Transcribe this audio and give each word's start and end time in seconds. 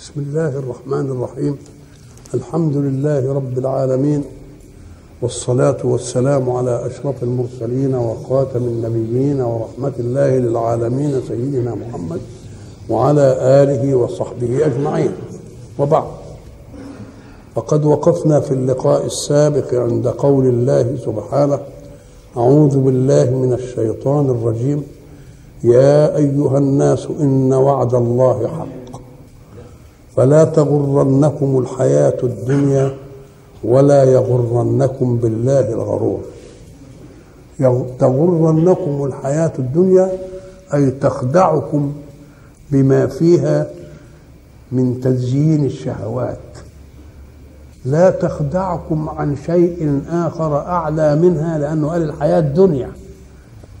بسم 0.00 0.20
الله 0.20 0.48
الرحمن 0.48 1.10
الرحيم. 1.10 1.56
الحمد 2.34 2.76
لله 2.76 3.32
رب 3.32 3.58
العالمين 3.58 4.24
والصلاة 5.22 5.76
والسلام 5.84 6.50
على 6.50 6.86
أشرف 6.86 7.22
المرسلين 7.22 7.94
وخاتم 7.94 8.58
النبيين 8.58 9.40
ورحمة 9.40 9.92
الله 9.98 10.38
للعالمين 10.38 11.20
سيدنا 11.28 11.74
محمد 11.74 12.20
وعلى 12.90 13.36
آله 13.40 13.94
وصحبه 13.94 14.66
أجمعين. 14.66 15.12
وبعد 15.78 16.04
فقد 17.54 17.84
وقفنا 17.84 18.40
في 18.40 18.50
اللقاء 18.54 19.06
السابق 19.06 19.74
عند 19.74 20.08
قول 20.08 20.46
الله 20.46 20.96
سبحانه 20.96 21.58
أعوذ 22.36 22.78
بالله 22.78 23.30
من 23.30 23.52
الشيطان 23.52 24.30
الرجيم. 24.30 24.82
يا 25.64 26.16
أيها 26.16 26.58
الناس 26.58 27.08
إن 27.20 27.52
وعد 27.52 27.94
الله 27.94 28.48
حق. 28.48 28.77
فلا 30.18 30.44
تغرنكم 30.44 31.58
الحياة 31.58 32.16
الدنيا 32.22 32.94
ولا 33.64 34.04
يغرنكم 34.04 35.16
بالله 35.16 35.68
الغرور. 35.72 36.20
تغرنكم 37.98 39.04
الحياة 39.04 39.52
الدنيا 39.58 40.10
أي 40.74 40.90
تخدعكم 40.90 41.92
بما 42.70 43.06
فيها 43.06 43.66
من 44.72 45.00
تزيين 45.00 45.64
الشهوات. 45.64 46.38
لا 47.84 48.10
تخدعكم 48.10 49.08
عن 49.08 49.36
شيء 49.46 50.00
آخر 50.10 50.56
أعلى 50.56 51.16
منها 51.16 51.58
لأنه 51.58 51.88
قال 51.88 52.02
الحياة 52.02 52.38
الدنيا. 52.38 52.90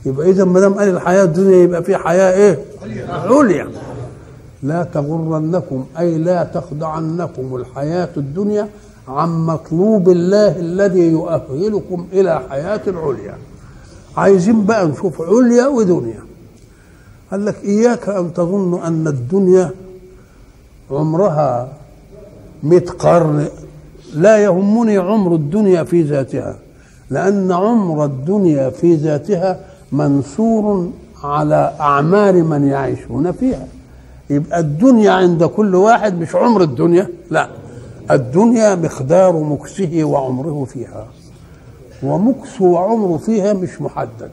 يبقى 0.06 0.30
إذا 0.30 0.44
ما 0.44 0.60
دام 0.60 0.74
قال 0.74 0.88
الحياة 0.88 1.24
الدنيا 1.24 1.56
يبقى 1.56 1.84
في 1.84 1.96
حياة 1.96 2.32
إيه؟ 2.32 2.58
عليا. 3.08 3.68
لا 4.62 4.82
تغرنكم 4.82 5.86
أي 5.98 6.18
لا 6.18 6.44
تخدعنكم 6.44 7.56
الحياة 7.56 8.08
الدنيا 8.16 8.68
عن 9.08 9.46
مطلوب 9.46 10.08
الله 10.08 10.56
الذي 10.56 11.00
يؤهلكم 11.12 12.06
إلى 12.12 12.42
حياة 12.50 12.80
العليا. 12.86 13.34
عايزين 14.16 14.64
بقى 14.64 14.86
نشوف 14.86 15.22
عليا 15.22 15.66
ودنيا. 15.66 16.22
قال 17.30 17.44
لك 17.44 17.56
إياك 17.64 18.08
أن 18.08 18.34
تظن 18.34 18.82
أن 18.82 19.06
الدنيا 19.06 19.70
عمرها 20.90 21.72
مئة 22.62 22.90
قرن 22.90 23.46
لا 24.14 24.38
يهمني 24.38 24.98
عمر 24.98 25.34
الدنيا 25.34 25.84
في 25.84 26.02
ذاتها 26.02 26.56
لأن 27.10 27.52
عمر 27.52 28.04
الدنيا 28.04 28.70
في 28.70 28.94
ذاتها 28.94 29.60
منصور 29.92 30.90
على 31.24 31.74
أعمار 31.80 32.42
من 32.42 32.64
يعيشون 32.68 33.32
فيها. 33.32 33.66
يبقى 34.30 34.60
الدنيا 34.60 35.10
عند 35.10 35.44
كل 35.44 35.74
واحد 35.74 36.18
مش 36.20 36.34
عمر 36.34 36.62
الدنيا 36.62 37.08
لا. 37.30 37.48
الدنيا 38.10 38.74
مقدار 38.74 39.32
مكسه 39.36 40.04
وعمره 40.04 40.64
فيها. 40.64 41.06
ومكسه 42.02 42.64
وعمره 42.64 43.16
فيها 43.18 43.52
مش 43.52 43.80
محدد. 43.82 44.30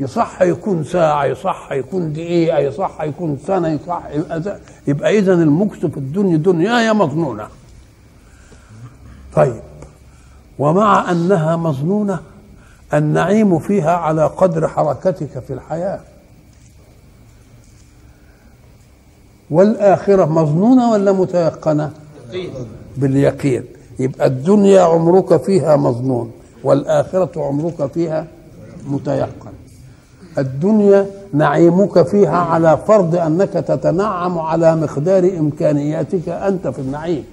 يصح 0.00 0.42
يكون 0.42 0.84
ساعة 0.84 1.24
يصح 1.24 1.68
يكون 1.72 2.12
دقيقة 2.12 2.58
يصح 2.58 3.00
يكون 3.00 3.38
سنة 3.46 3.68
يصح 3.68 4.02
يبقى, 4.14 4.58
يبقى 4.86 5.18
إذا 5.18 5.32
المكس 5.32 5.78
في 5.78 5.96
الدنيا 5.96 6.36
دنيا 6.36 6.92
مظنونة. 6.92 7.46
طيب. 9.36 9.60
ومع 10.58 11.10
أنها 11.10 11.56
مظنونة 11.56 12.18
النعيم 12.94 13.58
فيها 13.58 13.96
على 13.96 14.26
قدر 14.26 14.68
حركتك 14.68 15.38
في 15.46 15.52
الحياة. 15.52 16.00
والآخرة 19.50 20.24
مظنونة 20.24 20.90
ولا 20.92 21.12
متيقنة؟ 21.12 21.90
باليقين. 22.96 23.64
يبقى 23.98 24.26
الدنيا 24.26 24.80
عمرك 24.80 25.42
فيها 25.42 25.76
مظنون 25.76 26.30
والآخرة 26.64 27.30
عمرك 27.36 27.92
فيها 27.94 28.26
متيقن. 28.88 29.52
الدنيا 30.38 31.06
نعيمك 31.32 32.02
فيها 32.06 32.36
على 32.36 32.78
فرض 32.88 33.16
أنك 33.16 33.48
تتنعم 33.52 34.38
على 34.38 34.76
مقدار 34.76 35.30
إمكانياتك 35.38 36.28
أنت 36.28 36.68
في 36.68 36.78
النعيم 36.78 37.24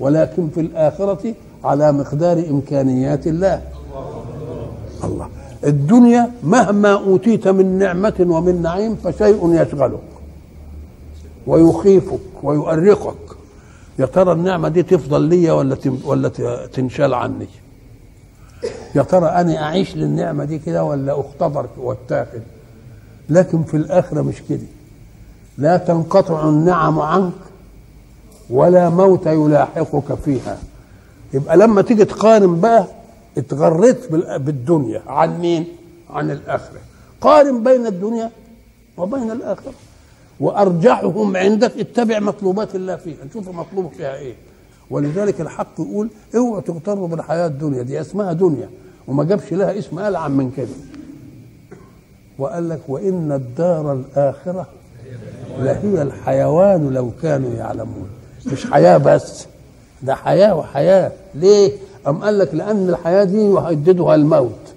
ولكن 0.00 0.48
في 0.54 0.60
الآخرة 0.60 1.34
على 1.64 1.92
مقدار 1.92 2.38
إمكانيات 2.50 3.26
الله. 3.26 3.60
الله. 5.04 5.28
الدنيا 5.66 6.30
مهما 6.44 6.92
أوتيت 6.92 7.48
من 7.48 7.78
نعمة 7.78 8.26
ومن 8.28 8.62
نعيم 8.62 8.94
فشيء 9.04 9.52
يشغلك 9.54 10.00
ويخيفك 11.46 12.20
ويؤرقك. 12.42 13.16
يا 13.98 14.06
ترى 14.06 14.32
النعمة 14.32 14.68
دي 14.68 14.82
تفضل 14.82 15.20
لي 15.20 15.50
ولا 15.50 15.76
ولا 16.04 16.28
تنشال 16.72 17.14
عني؟ 17.14 17.46
يا 18.94 19.02
ترى 19.02 19.26
أنا 19.26 19.62
أعيش 19.62 19.96
للنعمة 19.96 20.44
دي 20.44 20.58
كده 20.58 20.84
ولا 20.84 21.20
أختبر 21.20 21.66
واتاخد 21.76 22.40
لكن 23.28 23.62
في 23.62 23.76
الآخرة 23.76 24.22
مش 24.22 24.42
كده. 24.48 24.66
لا 25.58 25.76
تنقطع 25.76 26.48
النعم 26.48 27.00
عنك 27.00 27.32
ولا 28.50 28.88
موت 28.88 29.26
يلاحقك 29.26 30.14
فيها. 30.24 30.58
يبقى 31.34 31.56
لما 31.56 31.82
تيجي 31.82 32.04
تقارن 32.04 32.60
بقى 32.60 32.86
اتغريت 33.38 34.12
بالدنيا. 34.12 35.02
عن 35.06 35.40
مين؟ 35.40 35.66
عن 36.10 36.30
الآخرة. 36.30 36.78
قارن 37.20 37.64
بين 37.64 37.86
الدنيا 37.86 38.30
وبين 38.96 39.30
الآخرة. 39.30 39.72
وأرجحهم 40.42 41.36
عندك 41.36 41.72
اتبع 41.78 42.18
مطلوبات 42.18 42.74
الله 42.74 42.96
فيها. 42.96 43.24
نشوف 43.30 43.48
مطلوب 43.48 43.92
فيها 43.96 44.14
إيه. 44.14 44.34
ولذلك 44.90 45.40
الحق 45.40 45.74
يقول 45.78 46.08
اوعوا 46.36 46.60
تغتروا 46.60 47.08
بالحياة 47.08 47.46
الدنيا. 47.46 47.82
دي 47.82 48.00
اسمها 48.00 48.32
دنيا. 48.32 48.68
وما 49.08 49.24
جابش 49.24 49.52
لها 49.52 49.78
اسم 49.78 49.98
ألعن 49.98 50.30
من 50.30 50.50
كده. 50.50 50.76
وقال 52.38 52.68
لك 52.68 52.80
وإن 52.88 53.32
الدار 53.32 53.92
الآخرة 53.92 54.66
لهي 55.58 56.02
الحيوان 56.02 56.90
لو 56.90 57.10
كانوا 57.22 57.54
يعلمون. 57.54 58.08
مش 58.46 58.66
حياة 58.66 58.96
بس 58.96 59.46
ده 60.02 60.14
حياة 60.14 60.54
وحياة. 60.54 61.12
ليه؟ 61.34 61.72
أم 62.08 62.24
قال 62.24 62.38
لك 62.38 62.54
لأن 62.54 62.88
الحياة 62.88 63.24
دي 63.24 63.38
يهددها 63.38 64.14
الموت. 64.14 64.74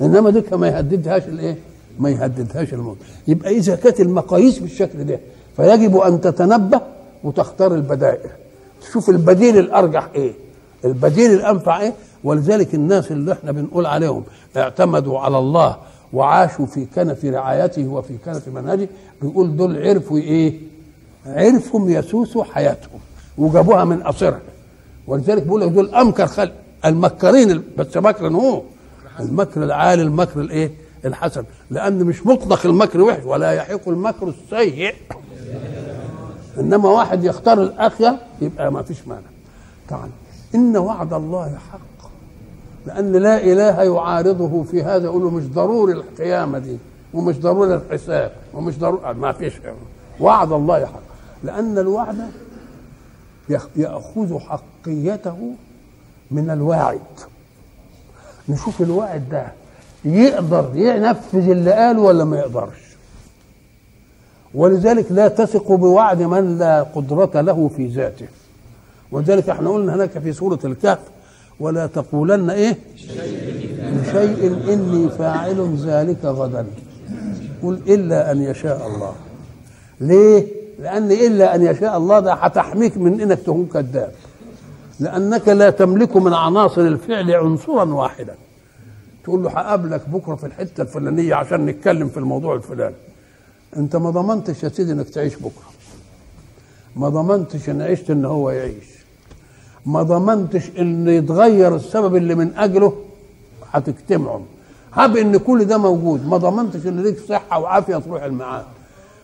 إنما 0.00 0.30
دي 0.30 0.42
ما 0.52 0.68
يهددهاش 0.68 1.22
الإيه؟ 1.22 1.56
ما 1.98 2.10
يهددهاش 2.10 2.74
الموت. 2.74 2.96
يبقى 3.28 3.50
إذا 3.56 3.76
كانت 3.76 4.00
المقاييس 4.00 4.58
بالشكل 4.58 5.04
ده 5.04 5.20
فيجب 5.56 5.96
أن 5.96 6.20
تتنبه 6.20 6.80
وتختار 7.24 7.74
البدائل 7.74 8.30
تشوف 8.80 9.10
البديل 9.10 9.58
الأرجح 9.58 10.08
إيه؟ 10.14 10.32
البديل 10.84 11.30
الأنفع 11.30 11.80
إيه؟ 11.80 11.92
ولذلك 12.24 12.74
الناس 12.74 13.12
اللي 13.12 13.32
إحنا 13.32 13.52
بنقول 13.52 13.86
عليهم 13.86 14.22
اعتمدوا 14.56 15.18
على 15.18 15.38
الله 15.38 15.76
وعاشوا 16.12 16.66
في 16.66 16.86
كنف 16.94 17.24
رعايته 17.24 17.88
وفي 17.88 18.14
كنف 18.24 18.48
منهجه 18.48 18.88
بيقول 19.22 19.56
دول 19.56 19.88
عرفوا 19.88 20.18
إيه؟ 20.18 20.54
عرفوا 21.26 21.90
يسوسوا 21.90 22.44
حياتهم 22.44 23.00
وجابوها 23.38 23.84
من 23.84 24.02
قصرها 24.02 24.40
ولذلك 25.06 25.42
بيقول 25.42 25.60
لك 25.60 25.68
دول 25.68 25.94
أمكر 25.94 26.26
خلق. 26.26 26.52
المكرين 26.84 27.62
بس 27.78 27.96
مكر 27.96 28.28
هو 28.28 28.62
المكر 29.20 29.62
العالي 29.64 30.02
المكر 30.02 30.40
الإيه؟ 30.40 30.70
الحسن 31.04 31.44
لأن 31.70 32.04
مش 32.04 32.26
مطلق 32.26 32.66
المكر 32.66 33.00
وحش 33.00 33.24
ولا 33.24 33.52
يحيق 33.52 33.88
المكر 33.88 34.28
السيء 34.28 34.94
إنما 36.60 36.88
واحد 36.88 37.24
يختار 37.24 37.62
الاخير 37.62 38.12
يبقى 38.40 38.72
ما 38.72 38.82
فيش 38.82 39.08
مانع. 39.08 39.26
طبعا 39.88 40.10
إن 40.54 40.76
وعد 40.76 41.12
الله 41.12 41.58
حق 41.72 42.10
لأن 42.86 43.12
لا 43.12 43.44
إله 43.44 43.82
يعارضه 43.82 44.62
في 44.62 44.82
هذا 44.82 45.04
يقول 45.04 45.22
له 45.22 45.30
مش 45.30 45.44
ضروري 45.44 45.92
القيامة 45.92 46.58
دي 46.58 46.78
ومش 47.14 47.38
ضروري 47.40 47.74
الحساب 47.74 48.32
ومش 48.54 48.78
ضروري 48.78 49.14
ما 49.14 49.32
فيش. 49.32 49.52
وعد 50.20 50.52
الله 50.52 50.86
حق. 50.86 51.00
لأن 51.44 51.78
الوعد 51.78 52.30
يأخذ 53.76 54.38
حقيته 54.38 55.52
من 56.30 56.50
الواعد. 56.50 57.00
نشوف 58.48 58.82
الواعد 58.82 59.28
ده 59.28 59.46
يقدر 60.04 60.70
ينفذ 60.74 61.50
اللي 61.50 61.72
قاله 61.72 62.00
ولا 62.00 62.24
ما 62.24 62.38
يقدرش. 62.38 62.84
ولذلك 64.54 65.06
لا 65.12 65.28
تثق 65.28 65.72
بوعد 65.72 66.22
من 66.22 66.58
لا 66.58 66.82
قدرة 66.82 67.40
له 67.40 67.70
في 67.76 67.86
ذاته. 67.86 68.26
ولذلك 69.12 69.48
إحنا 69.48 69.70
قلنا 69.70 69.94
هناك 69.94 70.18
في 70.18 70.32
سورة 70.32 70.58
الكهف 70.64 70.98
ولا 71.60 71.86
تقولن 71.86 72.50
إيه؟ 72.50 72.78
لشيء 73.92 74.72
إني 74.72 75.08
فاعل 75.08 75.76
ذلك 75.76 76.24
غدا. 76.24 76.66
قل 77.62 77.80
إلا 77.88 78.32
أن 78.32 78.42
يشاء 78.42 78.86
الله. 78.86 79.12
ليه؟ 80.00 80.46
لأن 80.78 81.12
إلا 81.12 81.54
أن 81.54 81.62
يشاء 81.62 81.96
الله 81.96 82.20
ده 82.20 82.32
هتحميك 82.34 82.96
من 82.96 83.20
إنك 83.20 83.38
تكون 83.38 83.66
كذاب. 83.66 84.12
لأنك 85.00 85.48
لا 85.48 85.70
تملك 85.70 86.16
من 86.16 86.34
عناصر 86.34 86.80
الفعل 86.80 87.30
عنصرا 87.30 87.84
واحدا. 87.84 88.34
تقول 89.24 89.42
له 89.42 89.50
هقابلك 89.50 90.08
بكرة 90.08 90.34
في 90.34 90.46
الحتة 90.46 90.82
الفلانية 90.82 91.34
عشان 91.34 91.66
نتكلم 91.66 92.08
في 92.08 92.16
الموضوع 92.16 92.54
الفلاني. 92.54 92.94
انت 93.76 93.96
ما 93.96 94.10
ضمنتش 94.10 94.62
يا 94.62 94.68
سيدي 94.68 94.92
انك 94.92 95.08
تعيش 95.08 95.36
بكرة. 95.36 95.70
ما 96.96 97.08
ضمنتش 97.08 97.68
ان 97.70 97.82
عشت 97.82 98.10
ان 98.10 98.24
هو 98.24 98.50
يعيش. 98.50 98.84
ما 99.86 100.02
ضمنتش 100.02 100.70
ان 100.78 101.08
يتغير 101.08 101.74
السبب 101.76 102.16
اللي 102.16 102.34
من 102.34 102.56
اجله 102.56 102.92
هتجتمعوا 103.72 104.40
هب 104.92 105.16
ان 105.16 105.36
كل 105.36 105.64
ده 105.64 105.78
موجود. 105.78 106.26
ما 106.26 106.36
ضمنتش 106.36 106.86
ان 106.86 107.00
ليك 107.02 107.18
صحة 107.18 107.58
وعافية 107.58 107.96
تروح 107.96 108.22
المعاد 108.22 108.64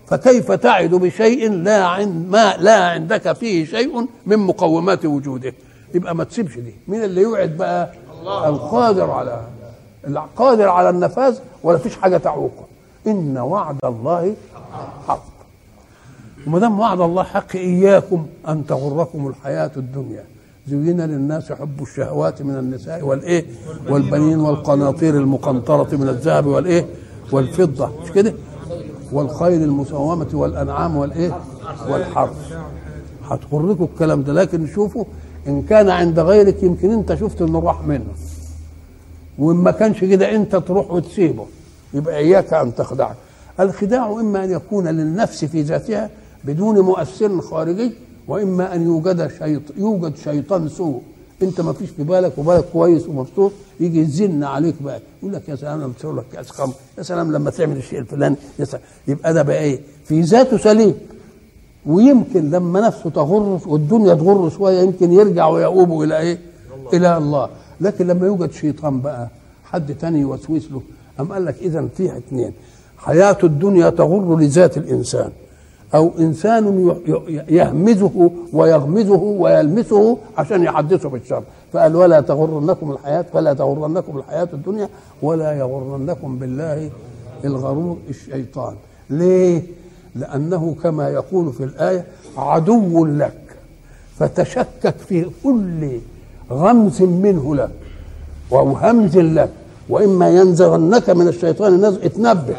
فكيف 0.06 0.52
تعد 0.52 0.90
بشيء 0.90 1.52
لا 1.52 1.84
عند 1.84 2.28
ما 2.30 2.56
لا 2.56 2.84
عندك 2.84 3.32
فيه 3.32 3.64
شيء 3.64 4.06
من 4.26 4.36
مقومات 4.38 5.04
وجوده؟ 5.04 5.54
يبقى 5.94 6.14
ما 6.14 6.24
تسيبش 6.24 6.58
دي. 6.58 6.74
مين 6.88 7.04
اللي 7.04 7.22
يوعد 7.22 7.56
بقى؟ 7.56 7.92
الله. 8.20 8.48
القادر 8.48 9.10
على 9.10 9.40
القادر 10.06 10.68
على 10.68 10.90
النفاذ 10.90 11.38
ولا 11.62 11.78
فيش 11.78 11.96
حاجة 11.96 12.16
تعوقه 12.16 12.64
إن 13.06 13.38
وعد 13.38 13.76
الله 13.84 14.34
حق. 15.08 15.24
وما 16.46 16.58
دام 16.58 16.80
وعد 16.80 17.00
الله 17.00 17.22
حق 17.22 17.56
إياكم 17.56 18.26
أن 18.48 18.66
تغركم 18.66 19.26
الحياة 19.26 19.70
الدنيا. 19.76 20.24
زين 20.68 21.00
للناس 21.00 21.52
حب 21.52 21.82
الشهوات 21.82 22.42
من 22.42 22.58
النساء 22.58 23.04
والإيه؟ 23.04 23.44
والبنين 23.88 24.40
والقناطير 24.40 25.14
المقنطرة 25.14 25.96
من 25.96 26.08
الذهب 26.08 26.46
والإيه؟ 26.46 26.86
والفضة. 27.32 27.90
مش 28.02 28.12
كده؟ 28.12 28.34
والخيل 29.12 29.62
المسومة 29.62 30.28
والأنعام 30.32 30.96
والإيه؟ 30.96 31.38
والحرث. 31.88 32.52
هتغركم 33.24 33.84
الكلام 33.94 34.22
ده 34.22 34.32
لكن 34.32 34.66
شوفوا 34.66 35.04
إن 35.46 35.62
كان 35.62 35.90
عند 35.90 36.20
غيرك 36.20 36.62
يمكن 36.62 36.90
أنت 36.90 37.14
شفت 37.14 37.42
إنه 37.42 37.60
راح 37.60 37.82
منه. 37.86 38.06
وإن 39.40 39.56
ما 39.56 39.70
كانش 39.70 40.00
كده 40.00 40.34
أنت 40.36 40.56
تروح 40.56 40.90
وتسيبه. 40.90 41.46
يبقى 41.94 42.16
إياك 42.16 42.54
أن 42.54 42.74
تخدعك 42.74 43.16
الخداع 43.60 44.12
إما 44.20 44.44
أن 44.44 44.50
يكون 44.50 44.88
للنفس 44.88 45.44
في 45.44 45.62
ذاتها 45.62 46.10
بدون 46.44 46.80
مؤثر 46.80 47.40
خارجي 47.40 47.92
وإما 48.28 48.74
أن 48.74 48.82
يوجد 48.82 49.30
شيط 49.38 49.62
يوجد 49.76 50.16
شيطان 50.16 50.68
سوء. 50.68 51.02
أنت 51.42 51.60
ما 51.60 51.72
فيش 51.72 51.90
في 51.90 52.02
بالك 52.02 52.38
وبالك 52.38 52.64
كويس 52.72 53.08
ومبسوط 53.08 53.52
يجي 53.80 54.00
يزن 54.00 54.44
عليك 54.44 54.74
بقى. 54.80 55.00
يقول 55.22 55.34
لك 55.34 55.48
يا 55.48 55.56
سلام 55.56 55.80
لما 55.80 55.92
تسوي 55.98 56.16
لك 56.16 56.24
كاس 56.32 56.50
خمر 56.50 56.72
يا 56.98 57.02
سلام 57.02 57.32
لما 57.32 57.50
تعمل 57.50 57.76
الشيء 57.76 57.98
الفلاني 57.98 58.36
يا 58.58 58.64
سلام. 58.64 58.82
يبقى 59.08 59.34
ده 59.34 59.42
بقى 59.42 59.58
إيه؟ 59.58 59.80
في 60.04 60.20
ذاته 60.20 60.56
سليم. 60.58 60.94
ويمكن 61.86 62.50
لما 62.50 62.80
نفسه 62.80 63.10
تغر 63.10 63.60
والدنيا 63.66 64.14
تغر 64.14 64.50
شوية 64.50 64.80
يمكن 64.80 65.12
يرجع 65.12 65.46
ويؤوب 65.48 66.02
إلى 66.02 66.18
إيه؟ 66.18 66.38
الله. 66.74 66.90
إلى 66.92 67.16
الله. 67.16 67.48
لكن 67.80 68.06
لما 68.06 68.26
يوجد 68.26 68.52
شيطان 68.52 69.00
بقى 69.00 69.28
حد 69.64 69.94
تاني 69.94 70.20
يوسوس 70.20 70.72
له 70.72 70.82
أم 71.20 71.32
قال 71.32 71.44
لك 71.44 71.56
إذا 71.62 71.88
فيها 71.96 72.18
اثنين 72.18 72.52
حياة 72.98 73.38
الدنيا 73.44 73.90
تغر 73.90 74.36
لذات 74.36 74.76
الإنسان. 74.76 75.30
أو 75.94 76.10
إنسان 76.18 76.94
يهمزه 77.48 78.30
ويغمزه 78.52 79.22
ويلمسه 79.22 80.18
عشان 80.38 80.62
يحدثه 80.62 81.08
بالشر. 81.08 81.42
فقال 81.72 81.96
ولا 81.96 82.20
تغرنكم 82.20 82.92
الحياة 82.92 83.24
فلا 83.32 83.54
تغرنكم 83.54 84.18
الحياة 84.18 84.48
الدنيا 84.52 84.88
ولا 85.22 85.52
يغرنكم 85.52 86.38
بالله 86.38 86.90
الغرور 87.44 87.96
الشيطان. 88.08 88.74
ليه؟ 89.10 89.62
لأنه 90.14 90.76
كما 90.82 91.08
يقول 91.08 91.52
في 91.52 91.64
الآية 91.64 92.04
عدو 92.36 93.06
لك 93.06 93.56
فتشكك 94.18 94.94
في 95.08 95.26
كل 95.44 95.90
غمز 96.50 97.02
منه 97.02 97.54
لك 97.56 97.70
أو 98.52 98.72
همز 98.72 99.18
لك 99.18 99.50
وإما 99.88 100.28
ينزغنك 100.30 101.10
من 101.10 101.28
الشيطان 101.28 101.76
نزغ. 101.86 102.04
اتنبه. 102.04 102.56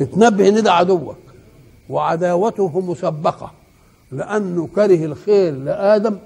اتنبه 0.00 0.48
إن 0.48 0.62
ده 0.62 0.72
عدوك. 0.72 1.16
وعداوته 1.90 2.80
مسبقة. 2.80 3.50
لأنه 4.12 4.68
كره 4.74 5.04
الخير 5.04 5.54
لآدم 5.54 6.16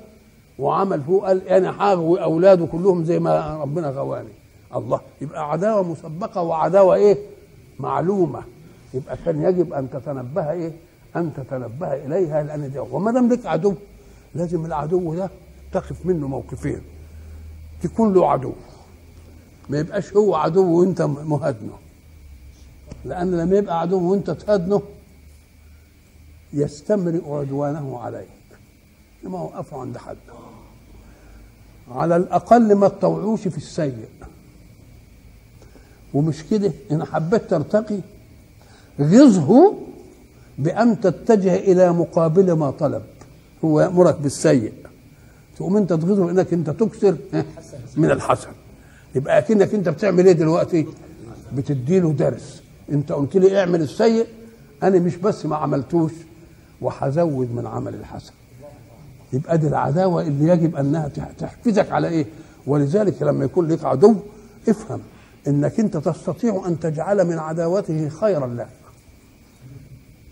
وعمل 0.58 1.02
فوق. 1.02 1.26
قال 1.26 1.48
أنا 1.48 1.72
حاغوي 1.72 2.22
أولاده 2.22 2.66
كلهم 2.66 3.04
زي 3.04 3.18
ما 3.18 3.58
ربنا 3.62 3.90
غواني. 3.90 4.28
الله. 4.76 5.00
يبقى 5.20 5.50
عداوة 5.50 5.82
مسبقة 5.82 6.42
وعداوة 6.42 6.94
إيه؟ 6.94 7.18
معلومة. 7.78 8.40
يبقى 8.94 9.16
كان 9.24 9.42
يجب 9.42 9.72
أن 9.72 9.90
تتنبه 9.90 10.50
إيه؟ 10.50 10.72
أن 11.16 11.30
تتنبه 11.36 11.94
إليها 11.94 12.42
لأن 12.42 12.72
وما 12.90 13.12
دام 13.12 13.32
لك 13.32 13.46
عدو 13.46 13.74
لازم 14.34 14.66
العدو 14.66 15.14
ده 15.14 15.30
تقف 15.72 16.06
منه 16.06 16.28
موقفين. 16.28 16.80
تكون 17.82 18.12
له 18.14 18.30
عدو. 18.30 18.52
ما 19.68 19.78
يبقاش 19.78 20.12
هو 20.12 20.34
عدو 20.34 20.80
وانت 20.80 21.02
مهادنه 21.02 21.78
لأن 23.04 23.38
لما 23.38 23.56
يبقى 23.56 23.80
عدو 23.80 24.10
وانت 24.10 24.30
تهادنه 24.30 24.82
يستمرئ 26.52 27.30
عدوانه 27.30 27.98
عليك. 27.98 28.28
ما 29.24 29.42
وقفوا 29.42 29.80
عند 29.80 29.98
حد. 29.98 30.16
على 31.90 32.16
الأقل 32.16 32.74
ما 32.74 32.88
تطوعوش 32.88 33.48
في 33.48 33.56
السيء. 33.56 34.08
ومش 36.14 36.42
كده؟ 36.50 36.72
إن 36.92 37.04
حبيت 37.04 37.50
ترتقي 37.50 38.00
غزه 39.00 39.74
بأن 40.58 41.00
تتجه 41.00 41.54
إلى 41.56 41.92
مقابل 41.92 42.52
ما 42.52 42.70
طلب. 42.70 43.02
هو 43.64 43.80
يأمرك 43.80 44.20
بالسيء. 44.20 44.72
تقوم 45.58 45.76
انت 45.76 45.92
تغيظه 45.92 46.30
انك 46.30 46.52
انت 46.52 46.70
تكثر 46.70 47.16
من 47.96 48.10
الحسن 48.10 48.48
يبقى 49.14 49.38
اكنك 49.38 49.74
انت 49.74 49.88
بتعمل 49.88 50.26
إيه 50.26 50.32
دلوقتي؟ 50.32 50.86
بتديله 51.54 52.12
درس. 52.12 52.62
انت 52.92 53.12
قلت 53.12 53.36
لي 53.36 53.60
اعمل 53.60 53.82
السيء 53.82 54.26
أنا 54.82 54.98
مش 54.98 55.16
بس 55.16 55.46
ما 55.46 55.56
عملتوش 55.56 56.12
وهزود 56.80 57.54
من 57.54 57.66
عمل 57.66 57.94
الحسن 57.94 58.32
يبقى 59.32 59.58
دي 59.58 59.66
العداوة 59.66 60.22
اللي 60.22 60.48
يجب 60.48 60.76
أنها 60.76 61.08
تحفزك 61.38 61.92
على 61.92 62.08
إيه؟ 62.08 62.26
ولذلك 62.66 63.22
لما 63.22 63.44
يكون 63.44 63.68
لك 63.68 63.84
عدو 63.84 64.14
افهم 64.68 65.00
إنك 65.48 65.80
أنت 65.80 65.96
تستطيع 65.96 66.62
أن 66.66 66.80
تجعل 66.80 67.26
من 67.26 67.38
عداوته 67.38 68.08
خيرا 68.08 68.46
لك. 68.46 68.68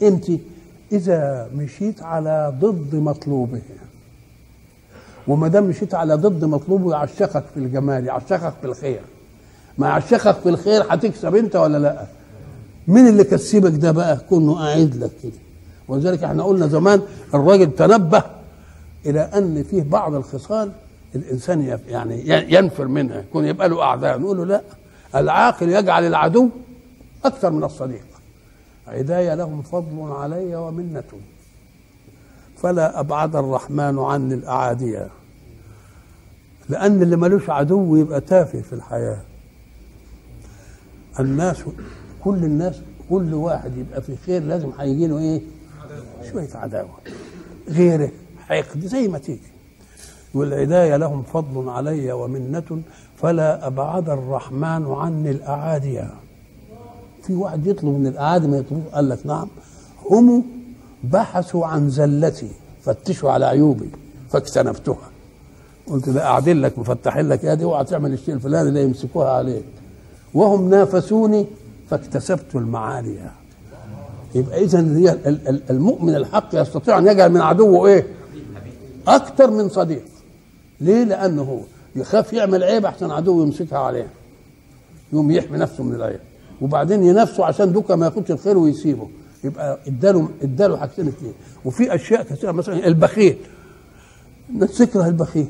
أنت 0.03 0.25
إذا 0.93 1.51
مشيت 1.55 2.03
على 2.03 2.55
ضد 2.61 2.95
مطلوبه 2.95 3.61
وما 5.29 5.49
دام 5.49 5.65
مشيت 5.65 5.95
على 5.95 6.15
ضد 6.15 6.45
مطلوبه 6.45 6.93
يعشقك 6.93 7.45
في 7.55 7.61
الجمال 7.61 8.07
يعشقك 8.07 8.53
في 8.61 8.67
الخير. 8.67 9.01
ما 9.79 9.87
يعشقك 9.89 10.35
في 10.37 10.49
الخير 10.49 10.85
هتكسب 10.89 11.35
انت 11.35 11.57
ولا 11.57 11.79
لا؟ 11.79 12.07
مين 12.89 13.09
اللي 13.09 13.25
كسبك 13.25 13.73
ده 13.81 13.91
بقى؟ 13.93 14.17
كونه 14.29 14.55
قاعد 14.55 14.97
لك 14.97 15.11
كده. 15.23 15.33
ولذلك 15.89 16.25
إحنا 16.25 16.43
قلنا 16.43 16.67
زمان 16.67 17.03
الراجل 17.35 17.71
تنبه 17.75 18.23
إلى 19.07 19.21
أن 19.21 19.63
فيه 19.63 19.83
بعض 19.83 20.15
الخصال 20.15 20.73
الإنسان 21.15 21.79
يعني 21.89 22.29
ينفر 22.55 22.85
منها 22.85 23.19
يكون 23.21 23.45
يبقى 23.45 23.69
له 23.69 23.83
اعداء 23.83 24.19
نقول 24.19 24.37
له 24.37 24.45
لا 24.45 24.61
العاقل 25.15 25.69
يجعل 25.69 26.07
العدو 26.07 26.49
أكثر 27.25 27.51
من 27.51 27.65
الصديق. 27.65 28.05
عداية 28.89 29.35
لهم 29.35 29.63
فضل 29.63 30.13
علي 30.13 30.57
ومنة. 30.57 31.03
فلا 32.63 33.01
أبعد 33.01 33.37
الرحمن 33.37 33.99
عني 33.99 34.35
الأعادية. 34.35 35.09
لأن 36.69 37.03
اللي 37.03 37.17
ملوش 37.17 37.51
عدو 37.51 37.97
يبقى 37.97 38.21
تافه 38.21 38.61
في 38.61 38.73
الحياة. 38.73 39.19
الناس 41.21 41.57
كل 42.25 42.45
الناس 42.45 42.77
كل 43.11 43.35
واحد 43.35 43.77
يبقى 43.77 44.03
في 44.03 44.17
خير 44.17 44.43
لازم 44.43 44.71
هيجي 44.79 45.07
له 45.07 45.19
إيه؟ 45.19 45.41
شوية 46.33 46.49
عداوة. 46.55 46.99
غيره 47.69 48.11
حقد 48.39 48.81
زي 48.87 49.09
ما 49.09 49.19
تيجي. 49.19 49.41
والعداية 50.35 50.97
لهم 50.97 51.23
فضل 51.23 51.69
علي 51.69 52.13
ومنة 52.13 52.83
فلا 53.17 53.67
أبعد 53.67 54.09
الرحمن 54.09 54.87
عني 54.87 55.31
الأعادية. 55.31 56.11
في 57.23 57.35
واحد 57.35 57.67
يطلب 57.67 57.91
من 57.99 58.07
الأعادي 58.07 58.47
ما 58.49 58.57
يطلبوش 58.57 58.93
قال 58.93 59.09
لك 59.09 59.27
نعم. 59.27 59.49
هم 60.11 60.45
بحثوا 61.05 61.67
عن 61.67 61.91
زلتي 61.91 62.51
فتشوا 62.83 63.31
على 63.31 63.47
عيوبي 63.47 63.91
فاجتنبتها. 64.31 65.11
قلت 65.87 66.09
ده 66.09 66.21
قاعدين 66.21 66.61
لك 66.61 66.79
مفتحين 66.79 67.29
لك 67.29 67.45
يدي 67.45 67.65
اوعى 67.65 67.85
تعمل 67.85 68.13
الشيء 68.13 68.35
الفلاني 68.35 68.71
لا 68.71 68.81
يمسكوها 68.81 69.31
عليك. 69.31 69.65
وهم 70.35 70.71
نافسوني 70.71 71.47
فاكتسبت 71.91 72.55
المعالي 72.55 73.31
يبقى 74.35 74.65
اذا 74.65 74.81
المؤمن 75.71 76.15
الحق 76.15 76.49
يستطيع 76.55 76.99
أن 76.99 77.07
يجعل 77.07 77.33
من 77.33 77.41
عدوه 77.41 77.89
إيه؟ 77.89 78.07
أكثر 79.09 79.51
من 79.51 79.69
صديق. 79.69 80.05
ليه؟ 80.81 81.05
لأنه 81.05 81.43
هو 81.43 81.59
يخاف 81.97 82.33
يعمل 82.33 82.65
عيب 82.65 82.87
احسن 82.87 83.11
عدو 83.11 83.43
يمسكها 83.43 83.79
عليه. 83.79 84.07
يقوم 85.13 85.31
يحمي 85.31 85.59
نفسه 85.59 85.85
من 85.85 85.95
العيب. 85.95 86.21
وبعدين 86.61 87.05
ينافسه 87.05 87.45
عشان 87.45 87.73
دوكا 87.73 87.97
ما 87.97 88.07
ياخدش 88.07 88.31
الخير 88.31 88.59
ويسيبه. 88.59 89.09
يبقى 89.45 89.79
اداله 89.87 90.29
اداله 90.43 90.77
حاجتين 90.77 91.09
اثنين 91.09 91.33
وفي 91.65 91.95
أشياء 91.95 92.23
كثيرة 92.23 92.53
مثلا 92.53 92.87
البخيل. 92.87 93.37
الناس 94.51 94.79
تكره 94.79 95.07
البخيل. 95.07 95.47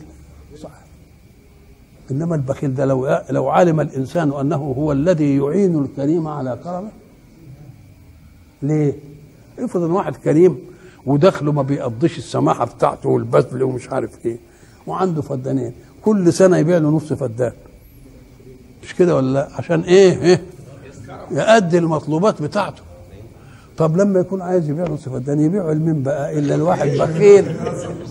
إنما 2.10 2.34
البخيل 2.34 2.75
ده 2.75 2.84
لو 2.84 3.18
لو 3.30 3.48
علم 3.48 3.80
الإنسان 3.80 4.32
أنه 4.32 4.56
هو 4.56 4.92
الذي 4.92 5.36
يعين 5.36 5.78
الكريم 5.84 6.28
على 6.28 6.58
كرمه 6.64 6.90
ليه؟ 8.62 8.92
افرض 9.58 9.82
إن 9.82 9.90
واحد 9.90 10.16
كريم 10.16 10.58
ودخله 11.06 11.52
ما 11.52 11.62
بيقضيش 11.62 12.18
السماحة 12.18 12.64
بتاعته 12.64 13.08
والبذل 13.08 13.62
ومش 13.62 13.88
عارف 13.90 14.26
إيه 14.26 14.36
وعنده 14.86 15.22
فدانين 15.22 15.72
كل 16.04 16.32
سنة 16.32 16.56
يبيع 16.56 16.78
له 16.78 16.88
نص 16.88 17.12
فدان. 17.12 17.52
مش 18.82 18.94
كده 18.94 19.16
ولا 19.16 19.32
لأ؟ 19.32 19.48
عشان 19.54 19.80
إيه؟ 19.80 20.22
إيه؟ 20.22 20.42
يأدي 21.30 21.78
المطلوبات 21.78 22.42
بتاعته. 22.42 22.82
طب 23.76 23.97
لما 23.97 24.21
يكون 24.21 24.42
عايز 24.42 24.68
يبيع 24.71 24.85
نص 24.88 25.09
فدان 25.09 25.40
يبيعه 25.40 25.73
لمين 25.73 26.02
بقى 26.02 26.38
إلا 26.38 26.54
الواحد 26.54 26.88
بخيل 26.88 27.56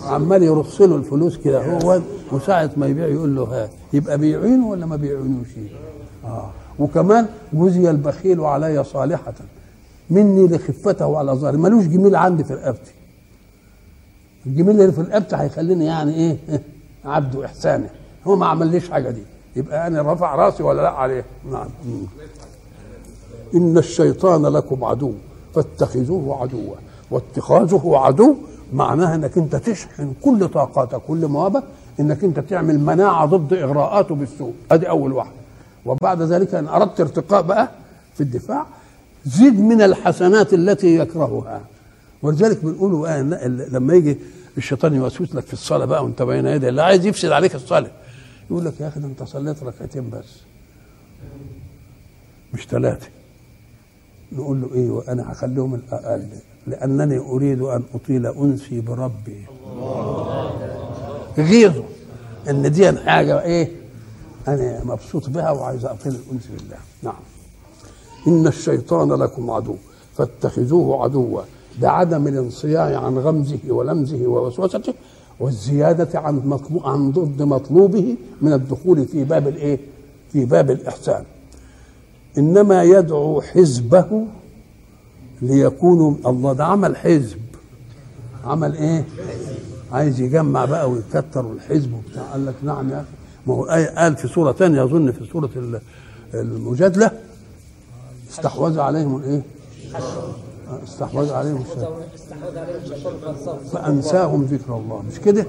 عمال 0.04 0.44
يرص 0.44 0.82
له 0.82 0.96
الفلوس 0.96 1.38
كده 1.38 1.78
هو 1.78 2.02
وساعه 2.32 2.72
ما 2.78 2.88
يبيع 2.88 3.08
يقول 3.08 3.36
له 3.36 3.44
هات 3.44 3.70
يبقى 3.94 4.18
بيعينه 4.18 4.68
ولا 4.68 4.86
ما 4.86 4.96
بيعينوش؟ 4.96 5.48
آه. 6.26 6.50
وكمان 6.80 7.28
جزي 7.54 7.90
البخيل 7.90 8.40
علي 8.42 8.84
صالحة 8.84 9.34
مني 10.10 10.48
لخفته 10.48 11.18
على 11.18 11.32
ظهري 11.32 11.58
ملوش 11.58 11.86
جميل 11.86 12.16
عندي 12.16 12.44
في 12.44 12.54
رقبتي. 12.54 12.92
الجميل 14.46 14.82
اللي 14.82 14.92
في 14.92 15.02
رقبتي 15.02 15.36
هيخليني 15.36 15.86
يعني 15.86 16.16
إيه 16.16 16.38
عبد 17.06 17.36
احساني 17.36 17.88
هو 18.28 18.36
ما 18.36 18.46
عمليش 18.46 18.90
حاجة 18.90 19.10
دي. 19.10 19.24
يبقى 19.56 19.88
أنا 19.88 20.14
رفع 20.14 20.36
رأسي 20.36 20.64
ولا 20.64 20.82
لأ 20.82 20.90
عليه؟ 20.90 21.26
نعم. 21.52 21.68
إن 23.56 23.78
الشيطان 23.78 24.46
لكم 24.46 24.84
عدو. 24.84 25.14
فاتخذوه 25.56 26.42
عدوا. 26.42 26.76
واتخاذه 27.12 27.92
عدو 27.96 28.36
معناها 28.74 29.16
إنك 29.16 29.38
أنت 29.38 29.56
تشحن 29.56 30.14
كل 30.22 30.48
طاقاتك 30.48 31.02
كل 31.08 31.28
موابك 31.28 31.64
إنك 32.00 32.24
أنت 32.24 32.40
تعمل 32.40 32.80
مناعة 32.80 33.26
ضد 33.26 33.54
إغراءاته 33.54 34.16
بالسوء. 34.16 34.54
ادي 34.72 34.90
أول 34.90 35.14
واحدة. 35.14 35.36
وبعد 35.86 36.22
ذلك 36.22 36.56
إن 36.56 36.68
أردت 36.68 37.00
ارتقاء 37.02 37.42
بقى 37.42 37.70
في 38.16 38.22
الدفاع 38.22 38.66
زد 39.26 39.60
من 39.60 39.82
الحسنات 39.82 40.54
التي 40.54 40.96
يكرهها. 40.98 41.62
ولذلك 42.22 42.66
بنقول 42.66 43.08
آه 43.08 43.22
لما 43.72 43.94
يجي 43.94 44.18
الشيطان 44.58 44.94
يوسوس 44.94 45.36
لك 45.36 45.44
في 45.44 45.54
الصلاة 45.54 45.86
بقى 45.86 46.04
وأنت 46.04 46.22
بين 46.22 46.46
يدي 46.46 46.70
اللي 46.70 46.82
عايز 46.82 47.06
يفسد 47.06 47.32
عليك 47.32 47.56
الصلاة. 47.56 47.92
يقول 48.52 48.66
لك 48.66 48.74
يا 48.80 48.88
أخي 48.88 49.00
أنت 49.00 49.24
صليت 49.24 49.64
ركعتين 49.64 50.10
بس. 50.10 50.26
مش 52.54 52.68
ثلاثة. 52.68 53.08
نقول 54.32 54.62
له 54.62 54.70
إيه 54.74 54.90
وأنا 54.90 55.32
هخليهم 55.32 55.74
الاقل 55.76 56.28
لأنني 56.68 57.18
أريد 57.18 57.62
أن 57.62 57.84
أطيل 57.96 58.26
انسي 58.28 58.82
بربي 58.82 59.46
غيظه 61.38 61.84
إن 62.50 62.72
دي 62.72 62.92
حاجة 62.92 63.42
إيه 63.42 63.72
أنا 64.48 64.84
مبسوط 64.84 65.30
بها 65.30 65.52
وعايز 65.52 65.86
أطيل 65.86 66.12
الانس 66.16 66.48
بالله 66.48 66.78
نعم 67.04 67.20
إن 68.28 68.48
الشيطان 68.48 69.14
لكم 69.14 69.52
عدو 69.52 69.76
فاتخذوه 70.18 71.04
عدوا 71.04 71.42
بعدم 71.82 72.28
الانصياع 72.28 73.00
عن 73.00 73.18
غمزه 73.18 73.60
ولمزه 73.70 74.28
ووسوسته 74.28 74.94
والزيادة 75.40 76.20
عن 76.20 76.60
عن 76.84 77.12
ضد 77.12 77.42
مطلوبه 77.42 78.16
من 78.42 78.54
الدخول 78.54 79.06
في 79.06 79.24
باب 79.24 79.48
الإيه؟ 79.48 79.80
في 80.32 80.46
باب 80.46 80.72
الإحسان. 80.72 81.24
إنما 82.38 82.84
يدعو 82.84 83.42
حزبه 83.42 84.26
ليكونوا 85.42 86.14
الله 86.26 86.54
ده 86.54 86.66
عمل 86.66 86.98
حزب. 86.98 87.38
عمل 88.46 88.76
إيه؟ 88.76 89.06
عايز 89.92 90.22
يجمع 90.22 90.66
بقى 90.66 90.90
ويكتر 90.92 91.52
الحزب 91.52 91.94
وبتاع. 91.94 92.24
قال 92.24 92.46
لك 92.46 92.56
نعم 92.64 92.90
يا 92.90 92.96
أخي. 92.96 93.08
ما 93.48 93.54
هو 93.54 93.64
قال 93.98 94.16
في 94.18 94.28
سورة 94.28 94.52
ثانية 94.52 94.84
أظن 94.84 95.12
في 95.12 95.26
سورة 95.26 95.50
المجادلة. 96.34 97.12
استحوذ 98.32 98.80
عليهم 98.80 99.18
الإيه؟ 99.18 99.42
استحوذ 100.84 101.34
عليهم 101.34 101.62
الشيطان 101.62 103.58
فأنساهم 103.74 104.44
ذكر 104.44 104.78
الله. 104.78 105.04
مش 105.12 105.20
كده؟ 105.20 105.46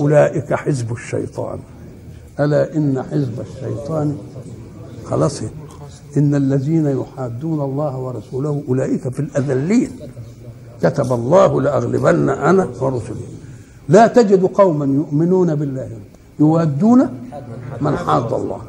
أولئك 0.00 0.54
حزب 0.54 0.92
الشيطان. 0.92 1.58
ألا 2.40 2.76
إن 2.76 3.02
حزب 3.10 3.40
الشيطان 3.40 4.18
خلاص. 5.04 5.42
إن 6.16 6.34
الذين 6.34 6.86
يحادون 6.86 7.60
الله 7.60 7.98
ورسوله 7.98 8.62
أولئك 8.68 9.08
في 9.08 9.20
الأذلين. 9.20 9.90
كتب 10.82 11.12
الله 11.12 11.60
لأغلبن 11.60 12.28
أنا 12.28 12.68
ورسلي. 12.80 13.26
لا 13.88 14.06
تجد 14.06 14.44
قوما 14.44 14.84
يؤمنون 14.84 15.54
بالله. 15.54 15.88
يوادون 16.40 17.08
من 17.80 17.96
حاد 17.96 18.32
الله 18.32 18.60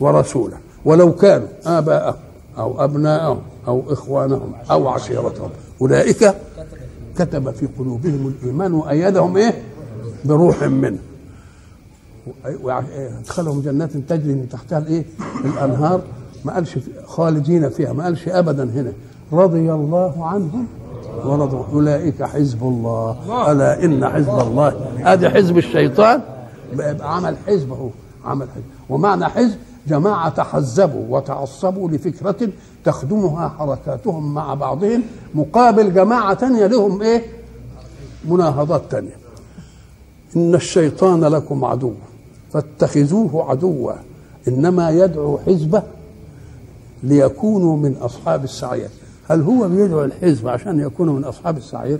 ورسوله. 0.00 0.56
ولو 0.84 1.14
كانوا 1.14 1.48
آباءهم 1.66 2.14
أو 2.58 2.84
أبناءهم 2.84 3.38
أو 3.68 3.82
إخوانهم 3.88 4.52
أو 4.70 4.88
عشيرتهم. 4.88 5.50
أولئك 5.80 6.34
كتب 7.16 7.50
في 7.50 7.68
قلوبهم 7.78 8.34
الإيمان 8.34 8.74
وأيدهم 8.74 9.36
إيه؟ 9.36 9.62
بروح 10.24 10.62
منه. 10.62 10.98
أدخلهم 13.20 13.60
جنات 13.60 13.96
تجري 13.96 14.34
من 14.34 14.48
تحتها 14.48 14.78
الإيه؟ 14.78 15.04
الأنهار. 15.44 16.00
ما 16.44 16.54
قالش 16.54 16.78
خالدين 17.06 17.68
فيها 17.68 17.92
ما 17.92 18.04
قالش 18.04 18.28
ابدا 18.28 18.64
هنا. 18.64 18.92
رضي 19.32 19.72
الله 19.72 20.26
عنهم 20.26 20.66
ورضوا 21.24 21.64
أولئك 21.72 22.22
حزب 22.22 22.62
الله. 22.62 23.16
ألا 23.52 23.84
إن 23.84 24.08
حزب 24.08 24.40
الله. 24.40 24.74
ادي 25.04 25.30
حزب 25.30 25.58
الشيطان. 25.58 26.20
عمل 27.00 27.36
حزب 27.46 27.72
اهو 27.72 27.88
عمل 28.24 28.46
حزب. 28.54 28.64
ومعنى 28.90 29.24
حزب 29.24 29.56
جماعة 29.88 30.28
تحزبوا 30.28 31.16
وتعصبوا 31.16 31.90
لفكرة 31.90 32.48
تخدمها 32.84 33.48
حركاتهم 33.48 34.34
مع 34.34 34.54
بعضهم 34.54 35.02
مقابل 35.34 35.94
جماعة 35.94 36.34
تانية 36.34 36.66
لهم 36.66 37.02
إيه؟ 37.02 37.22
مناهضات 38.24 38.82
تانية. 38.90 39.16
إن 40.36 40.54
الشيطان 40.54 41.24
لكم 41.24 41.64
عدو. 41.64 41.92
فاتخذوه 42.52 43.50
عدوا. 43.50 43.92
إنما 44.48 44.90
يدعو 44.90 45.38
حزبه 45.38 45.82
ليكونوا 47.02 47.76
من 47.76 47.96
أصحاب 47.96 48.44
السعير. 48.44 48.88
هل 49.28 49.42
هو 49.42 49.68
بيدعو 49.68 50.04
الحزب 50.04 50.48
عشان 50.48 50.80
يكونوا 50.80 51.14
من 51.14 51.24
أصحاب 51.24 51.56
السعير؟ 51.56 51.98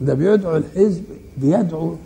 ده 0.00 0.14
بيدعو 0.14 0.56
الحزب 0.56 1.02
بيدعو 1.38 1.96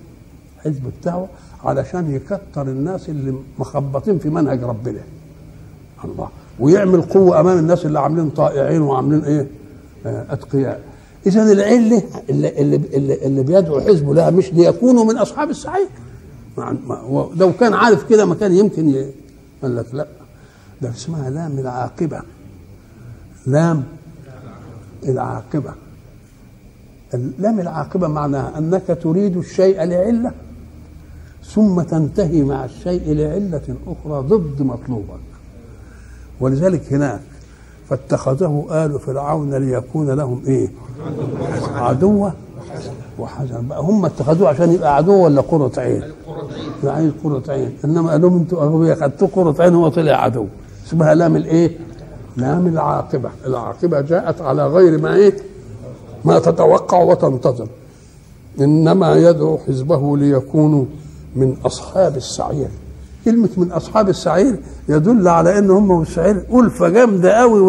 الحزب 0.56 0.82
بتاعه 1.00 1.28
علشان 1.64 2.14
يكتر 2.14 2.62
الناس 2.62 3.08
اللي 3.08 3.34
مخبطين 3.58 4.18
في 4.18 4.30
منهج 4.30 4.62
ربنا. 4.62 5.00
الله. 6.04 6.28
ويعمل 6.60 7.02
قوة 7.02 7.40
أمام 7.40 7.58
الناس 7.58 7.86
اللي 7.86 8.00
عاملين 8.00 8.30
طائعين 8.30 8.82
وعاملين 8.82 9.24
إيه؟ 9.24 9.46
آه 10.06 10.26
أتقياء. 10.30 10.80
إذا 11.26 11.52
العلة 11.52 12.02
اللي, 12.30 12.60
اللي, 12.60 12.76
اللي, 12.76 13.26
اللي 13.26 13.42
بيدعو 13.42 13.80
حزبه 13.80 14.14
لها 14.14 14.30
مش 14.30 14.52
ليكونوا 14.52 15.04
من 15.04 15.16
أصحاب 15.16 15.50
السعير. 15.50 15.86
لو 17.36 17.52
كان 17.60 17.74
عارف 17.74 18.08
كده 18.08 18.24
ما 18.24 18.34
كان 18.34 18.52
يمكن. 18.52 19.04
قال 19.62 19.76
لك 19.76 19.86
لا. 19.92 20.06
ده 20.82 20.90
اسمها 20.90 21.30
لام 21.30 21.58
العاقبة. 21.58 22.20
لام 23.46 23.84
العاقبة. 25.08 25.72
لام 27.38 27.60
العاقبة 27.60 28.08
معناها 28.08 28.58
أنك 28.58 28.98
تريد 29.02 29.36
الشيء 29.36 29.84
لعلة 29.84 30.32
ثم 31.44 31.82
تنتهي 31.82 32.42
مع 32.42 32.64
الشيء 32.64 33.14
لعلة 33.14 33.76
أخرى 33.86 34.20
ضد 34.28 34.62
مطلوبك. 34.62 35.20
ولذلك 36.40 36.92
هناك 36.92 37.20
فاتخذه 37.88 38.66
آل 38.70 39.00
فرعون 39.00 39.54
ليكون 39.54 40.10
لهم 40.10 40.42
إيه؟ 40.46 40.68
عدوة 41.74 42.32
وحزن. 43.18 43.68
بقى 43.68 43.80
هم 43.80 44.04
اتخذوه 44.04 44.48
عشان 44.48 44.72
يبقى 44.72 44.96
عدو 44.96 45.24
ولا 45.24 45.40
قرة 45.40 45.72
عين؟ 45.80 46.02
عايز 46.84 47.12
قرة 47.24 47.42
عين؟ 47.48 47.76
إنما 47.84 48.10
قال 48.10 48.20
لهم 48.20 48.36
أنتوا 48.38 48.62
أغبياء 48.62 49.00
خدتوا 49.00 49.28
قرة 49.32 49.62
عين 49.62 49.74
هو 49.74 49.88
طلع 49.88 50.12
عدو. 50.12 50.46
اسمها 50.94 51.14
لام 51.14 51.36
الايه؟ 51.36 51.78
لام 52.36 52.66
العاقبة. 52.66 53.30
العاقبة 53.46 54.00
جاءت 54.00 54.40
على 54.40 54.66
غير 54.66 55.00
ما 55.00 55.14
إيه؟ 55.14 55.36
ما 56.24 56.38
تتوقع 56.38 57.02
وتنتظر. 57.02 57.68
إنما 58.60 59.14
يدعو 59.14 59.58
حزبه 59.58 60.16
ليكونوا 60.16 60.84
من 61.36 61.56
أصحاب 61.66 62.16
السعير. 62.16 62.68
كلمة 63.24 63.48
من 63.56 63.72
أصحاب 63.72 64.08
السعير 64.08 64.56
يدل 64.88 65.28
على 65.28 65.58
إن 65.58 65.70
هم 65.70 65.90
والسعير 65.90 66.44
ألفة 66.54 66.88
جامدة 66.88 67.32
قوي 67.32 67.60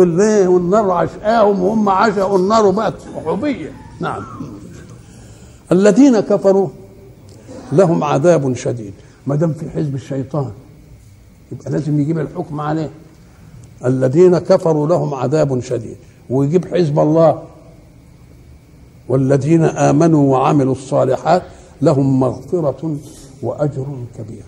والنار 0.47 0.91
عشقاهم 0.91 1.63
وهم 1.63 1.89
عشقوا 1.89 2.37
النار 2.37 2.65
وبقت 2.65 2.93
صحوبية 3.15 3.71
نعم. 3.99 4.23
الذين 5.71 6.19
كفروا 6.19 6.67
لهم 7.71 8.03
عذاب 8.03 8.53
شديد. 8.53 8.93
ما 9.27 9.35
دام 9.35 9.53
في 9.53 9.69
حزب 9.69 9.95
الشيطان 9.95 10.51
يبقى 11.51 11.71
لازم 11.71 11.99
يجيب 11.99 12.19
الحكم 12.19 12.61
عليه. 12.61 12.89
الذين 13.85 14.37
كفروا 14.37 14.87
لهم 14.87 15.13
عذاب 15.13 15.59
شديد. 15.59 15.97
ويجيب 16.29 16.65
حزب 16.65 16.99
الله. 16.99 17.43
والذين 19.07 19.63
آمنوا 19.63 20.31
وعملوا 20.31 20.71
الصالحات 20.71 21.43
لهم 21.81 22.19
مغفرة 22.19 22.97
وأجر 23.41 23.85
كبير. 24.17 24.43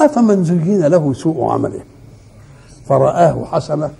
أفمن 0.00 0.44
زين 0.44 0.86
له 0.86 1.12
سوء 1.12 1.44
عمله؟ 1.44 1.82
فرآه 2.86 3.44
حسنة. 3.44 3.90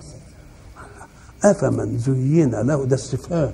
أفمن 1.44 1.98
زين 1.98 2.50
له 2.50 2.84
ده 2.84 2.96
استفهام. 2.96 3.52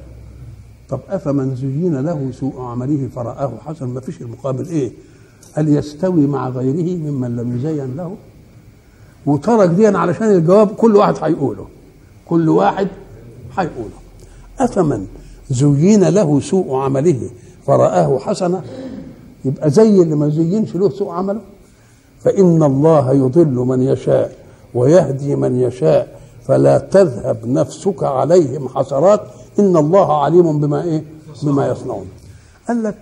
طب 0.89 1.01
افمن 1.09 1.57
زين 1.57 1.97
له 1.97 2.31
سوء 2.33 2.61
عمله؟ 2.61 3.09
فرآه 3.15 3.53
حسن 3.67 3.87
ما 3.87 4.01
فيش 4.01 4.21
المقابل 4.21 4.69
إيه؟ 4.69 4.93
هل 5.55 5.69
يستوي 5.77 6.27
مع 6.27 6.49
غيره 6.49 6.97
ممن 6.97 7.37
لم 7.37 7.57
يزين 7.57 7.97
له؟ 7.97 8.17
وترك 9.27 9.69
دي 9.69 9.87
علشان 9.87 10.31
الجواب 10.31 10.69
كل 10.69 10.97
واحد 10.97 11.15
هيقوله. 11.23 11.67
كل 12.29 12.49
واحد 12.49 12.89
هيقوله. 13.59 13.91
أفمن 14.59 15.07
زين 15.51 16.05
له 16.09 16.41
سوء 16.41 16.75
عمله 16.75 17.31
فرآه 17.67 18.19
حسنة؟ 18.19 18.63
يبقى 19.45 19.71
زي 19.71 20.03
اللي 20.03 20.15
ما 20.15 20.29
زينش 20.29 20.77
له 20.77 20.91
سوء 20.91 21.11
عمله. 21.11 21.41
فإن 22.25 22.63
الله 22.63 23.13
يضل 23.13 23.55
من 23.55 23.83
يشاء 23.83 24.37
ويهدي 24.75 25.37
من 25.37 25.61
يشاء 25.61 26.21
فلا 26.47 26.79
تذهب 26.79 27.39
نفسك 27.47 28.03
عليهم 28.03 28.69
حسرات. 28.69 29.21
إن 29.59 29.77
الله 29.77 30.23
عليم 30.23 30.61
بما 30.61 30.83
إيه؟ 30.83 31.05
بما 31.43 31.69
يصنعون. 31.69 32.07
قال 32.69 32.83
لك 32.83 32.99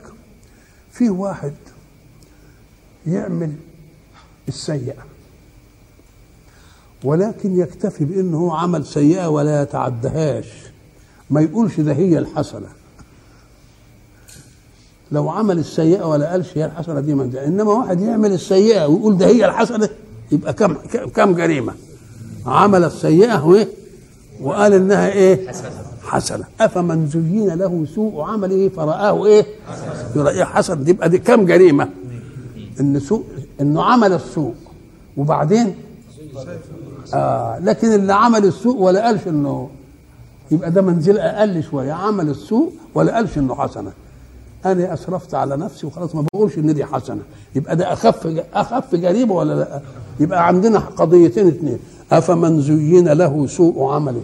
في 0.90 1.11
واحد 1.11 1.52
يعمل 3.07 3.52
السيئة. 4.49 5.13
ولكن 7.04 7.58
يكتفي 7.61 8.04
بأنه 8.04 8.56
عمل 8.56 8.87
سيئة 8.87 9.26
ولا 9.28 9.62
يتعدهاش. 9.62 10.46
ما 11.30 11.40
يقولش 11.40 11.80
ده 11.80 11.92
هي 11.92 12.18
الحسنة. 12.18 12.66
لو 15.12 15.28
عمل 15.30 15.58
السيئة 15.58 16.04
ولا 16.08 16.30
قالش 16.30 16.58
هي 16.58 16.64
الحسنة 16.64 17.00
دي 17.00 17.14
من 17.14 17.30
ده 17.30 17.46
إنما 17.46 17.73
واحد 17.73 18.00
يعمل 18.00 18.32
السيئة 18.32 18.87
ويقول 18.87 19.18
ده 19.18 19.26
هي 19.26 19.46
الحسنة 19.46 19.88
يبقى 20.32 20.52
كم 20.52 20.75
كم 21.14 21.34
جريمة؟ 21.34 21.75
عمل 22.46 22.84
السيئة 22.84 23.46
وإيه 23.46 23.68
وقال 24.40 24.73
إنها 24.73 25.12
إيه؟ 25.12 25.49
حسنة. 26.02 26.44
أفمن 26.61 27.06
زين 27.08 27.49
له 27.58 27.87
سوء 27.94 28.20
عمله 28.20 28.68
فرآه 28.68 29.26
إيه؟ 29.26 29.46
يرى 30.16 30.44
حسن. 30.44 30.88
يبقى 30.88 31.08
دي 31.08 31.18
كم 31.18 31.46
جريمة؟ 31.46 31.88
إن 32.80 33.00
سوء 33.00 33.25
إنه 33.61 33.82
عمل 33.84 34.12
السوء. 34.12 34.54
وبعدين؟ 35.16 35.75
آه 37.14 37.58
لكن 37.58 37.92
اللي 37.92 38.12
عمل 38.14 38.44
السوء 38.44 38.76
ولا 38.76 39.04
قالش 39.06 39.28
إنه 39.28 39.68
يبقى 40.50 40.70
ده 40.70 40.82
منزل 40.82 41.18
أقل 41.18 41.62
شوية. 41.62 41.92
عمل 41.92 42.28
السوء 42.28 42.73
ولا 42.94 43.14
قالش 43.14 43.38
إنه 43.38 43.54
حسنة. 43.54 43.92
أنا 44.66 44.94
أسرفت 44.94 45.34
على 45.34 45.56
نفسي 45.56 45.87
وخلاص 45.87 46.14
ما 46.14 46.23
بقولش 46.34 46.58
إن 46.58 46.75
دي 46.75 46.84
حسنة. 46.84 47.20
يبقى 47.54 47.76
ده 47.76 47.92
أخف 47.92 48.26
أخف 48.54 48.94
جريمة 48.94 49.34
ولا 49.34 49.54
لأ؟ 49.54 49.80
يبقى 50.20 50.46
عندنا 50.46 50.78
قضيتين 50.78 51.46
اثنين 51.49 51.78
افمن 52.12 52.61
زين 52.62 53.08
له 53.08 53.46
سوء 53.46 53.84
عمله؟ 53.92 54.23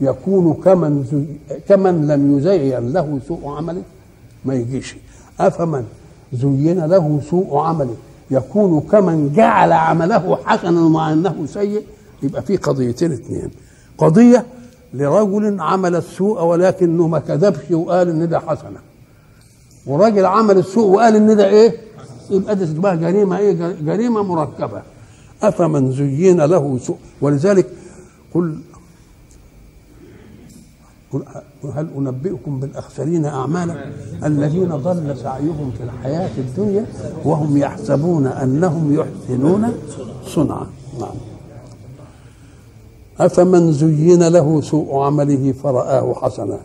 يكون 0.00 0.54
كمن 0.54 1.04
زي 1.12 1.24
كمن 1.68 2.06
لم 2.08 2.38
يزين 2.38 2.92
له 2.92 3.20
سوء 3.28 3.48
عمله؟ 3.48 3.82
ما 4.44 4.54
يجيش. 4.54 4.96
أفمن 5.40 5.84
زين 6.32 6.84
له 6.84 7.20
سوء 7.30 7.58
عمله؟ 7.58 7.94
يكون 8.30 8.80
كمن 8.80 9.32
جعل 9.32 9.72
عمله 9.72 10.38
حسنا 10.44 10.88
مع 10.88 11.12
أنه 11.12 11.46
سيء 11.46 11.82
يبقى 12.22 12.42
في 12.42 12.56
قضيتين 12.56 13.12
اثنين 13.12 13.50
قضية 13.98 14.46
لرجل 14.94 15.60
عمل 15.60 15.96
السوء 15.96 16.42
ولكنه 16.42 17.06
ما 17.08 17.18
كذبش 17.18 17.70
وقال 17.70 18.08
إن 18.08 18.28
ده 18.28 18.40
حسنه 18.40 18.78
وراجل 19.86 20.26
عمل 20.26 20.58
السوء 20.58 20.86
وقال 20.90 21.16
إن 21.16 21.36
ده 21.36 21.48
إيه؟ 21.48 21.76
يبقى 22.30 22.56
ده 22.56 22.66
تبقى 22.66 22.96
جريمة 22.98 23.38
إيه؟ 23.38 23.52
جريمة 23.82 24.22
مركبة. 24.22 24.82
أفمن 25.42 25.92
زين 25.92 26.40
له 26.40 26.78
سوء؟ 26.78 26.96
ولذلك 27.20 27.66
قل 28.34 28.58
هل 31.68 31.88
أنبئكم 31.98 32.60
بالأخسرين 32.60 33.24
أعمالا 33.26 33.74
الذين 34.24 34.68
ضل 34.68 35.16
سعيهم 35.16 35.72
في 35.78 35.84
الحياة 35.84 36.30
الدنيا 36.38 36.86
وهم 37.24 37.56
يحسبون 37.56 38.26
أنهم 38.26 38.94
يحسنون 38.94 39.72
صنعا؟ 40.26 40.66
نعم. 41.00 41.14
أفمن 43.20 43.72
زين 43.72 44.28
له 44.28 44.60
سوء 44.60 44.96
عمله 44.98 45.52
فرآه 45.52 46.14
حسنا؟ 46.14 46.58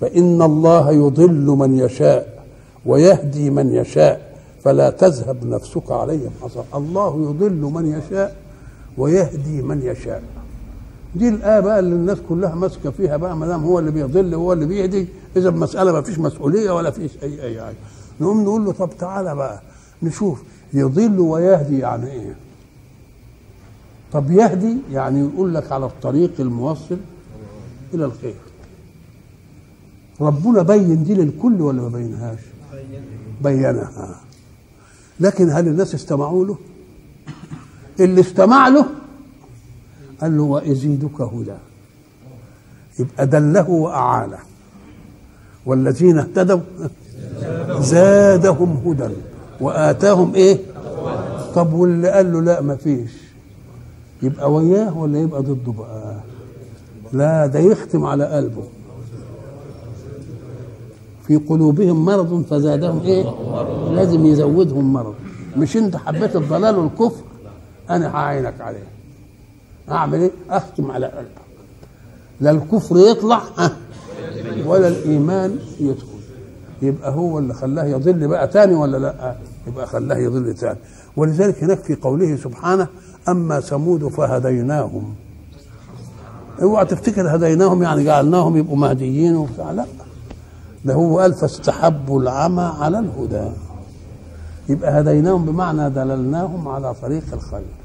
فإن 0.00 0.42
الله 0.42 0.92
يضل 0.92 1.46
من 1.46 1.78
يشاء 1.78 2.44
ويهدي 2.86 3.50
من 3.50 3.74
يشاء 3.74 4.32
فلا 4.64 4.90
تذهب 4.90 5.46
نفسك 5.46 5.90
عليهم 5.90 6.30
حسنا 6.42 6.64
الله 6.74 7.22
يضل 7.30 7.70
من 7.74 7.86
يشاء 7.98 8.36
ويهدي 8.98 9.62
من 9.62 9.82
يشاء. 9.82 10.22
دي 11.14 11.28
الآية 11.28 11.60
بقى 11.60 11.78
اللي 11.78 11.94
الناس 11.94 12.18
كلها 12.28 12.54
ماسكة 12.54 12.90
فيها 12.90 13.16
بقى 13.16 13.36
ما 13.36 13.46
دام 13.46 13.64
هو 13.64 13.78
اللي 13.78 13.90
بيضل 13.90 14.34
وهو 14.34 14.52
اللي 14.52 14.66
بيهدي 14.66 15.08
إذا 15.36 15.48
المسألة 15.48 15.92
ما 15.92 16.02
فيش 16.02 16.18
مسؤولية 16.18 16.70
ولا 16.70 16.90
فيش 16.90 17.10
أي 17.22 17.42
أي 17.42 17.60
حاجة. 17.62 17.76
نقوم 18.20 18.42
نقول 18.42 18.64
له 18.64 18.72
طب 18.72 18.90
تعالى 18.98 19.34
بقى 19.34 19.62
نشوف 20.02 20.42
يضل 20.74 21.20
ويهدي 21.20 21.78
يعني 21.78 22.10
إيه. 22.10 22.36
طب 24.12 24.30
يهدي 24.30 24.76
يعني 24.92 25.20
يقول 25.20 25.54
لك 25.54 25.72
على 25.72 25.86
الطريق 25.86 26.32
الموصل 26.40 26.96
إلى 27.94 28.04
الخير. 28.04 28.34
ربنا 30.20 30.62
بين 30.62 31.04
دي 31.04 31.14
للكل 31.14 31.60
ولا 31.60 31.82
ما 31.82 31.88
بينهاش؟ 31.88 32.38
بينها. 33.42 34.20
لكن 35.20 35.50
هل 35.50 35.68
الناس 35.68 35.94
استمعوا 35.94 36.44
له؟ 36.46 36.56
اللي 38.00 38.20
استمع 38.20 38.68
له 38.68 38.86
قال 40.22 40.36
له 40.36 40.42
وأزيدك 40.42 41.20
هدى. 41.20 41.54
يبقى 42.98 43.26
دله 43.26 43.70
وأعانه. 43.70 44.38
والذين 45.66 46.18
اهتدوا 46.18 46.60
زادهم 47.78 48.82
هدى. 48.86 49.14
وآتاهم 49.60 50.34
إيه؟ 50.34 50.58
طب 51.54 51.72
واللي 51.72 52.10
قال 52.10 52.32
له 52.32 52.40
لا 52.40 52.60
ما 52.60 52.76
فيش. 52.76 53.12
يبقى 54.22 54.52
وياه 54.52 54.98
ولا 54.98 55.18
يبقى 55.20 55.42
ضده 55.42 55.72
بقى؟ 55.72 56.20
لا 57.12 57.46
ده 57.46 57.58
يختم 57.58 58.04
على 58.04 58.24
قلبه. 58.24 58.62
في 61.26 61.36
قلوبهم 61.36 62.04
مرض 62.04 62.44
فزادهم 62.50 63.00
إيه؟ 63.00 63.24
لازم 63.90 64.26
يزودهم 64.26 64.92
مرض. 64.92 65.14
مش 65.56 65.76
أنت 65.76 65.96
حبيت 65.96 66.36
الضلال 66.36 66.76
والكفر؟ 66.78 67.22
أنا 67.90 68.16
هعينك 68.16 68.60
عليه. 68.60 68.86
أعمل 69.90 70.20
إيه؟ 70.20 70.30
أختم 70.50 70.90
على 70.90 71.06
قلبك 71.06 71.28
لا 72.40 72.50
الكفر 72.50 72.96
يطلع 72.96 73.42
ولا 74.66 74.88
الإيمان 74.88 75.58
يدخل. 75.80 76.06
يبقى 76.82 77.10
هو 77.14 77.38
اللي 77.38 77.54
خلاه 77.54 77.84
يضل 77.84 78.28
بقى 78.28 78.48
تاني 78.48 78.74
ولا 78.74 78.96
لا؟ 78.96 79.36
يبقى 79.66 79.86
خلاه 79.86 80.16
يضل 80.16 80.54
تاني. 80.54 80.78
ولذلك 81.16 81.64
هناك 81.64 81.78
في 81.78 81.94
قوله 81.94 82.36
سبحانه 82.36 82.86
أما 83.28 83.60
ثمود 83.60 84.08
فهديناهم. 84.08 85.14
اوعى 86.62 86.84
تفتكر 86.84 87.36
هديناهم 87.36 87.82
يعني 87.82 88.04
جعلناهم 88.04 88.56
يبقوا 88.56 88.76
مهديين 88.76 89.36
وبتاع. 89.36 89.70
لا. 89.70 89.84
ده 90.84 90.94
هو 90.94 91.18
قال 91.18 91.34
فاستحبوا 91.34 92.22
العمى 92.22 92.62
على 92.62 92.98
الهدى. 92.98 93.50
يبقى 94.68 95.00
هديناهم 95.00 95.46
بمعنى 95.46 95.90
دللناهم 95.90 96.68
على 96.68 96.94
طريق 96.94 97.24
الخير. 97.32 97.81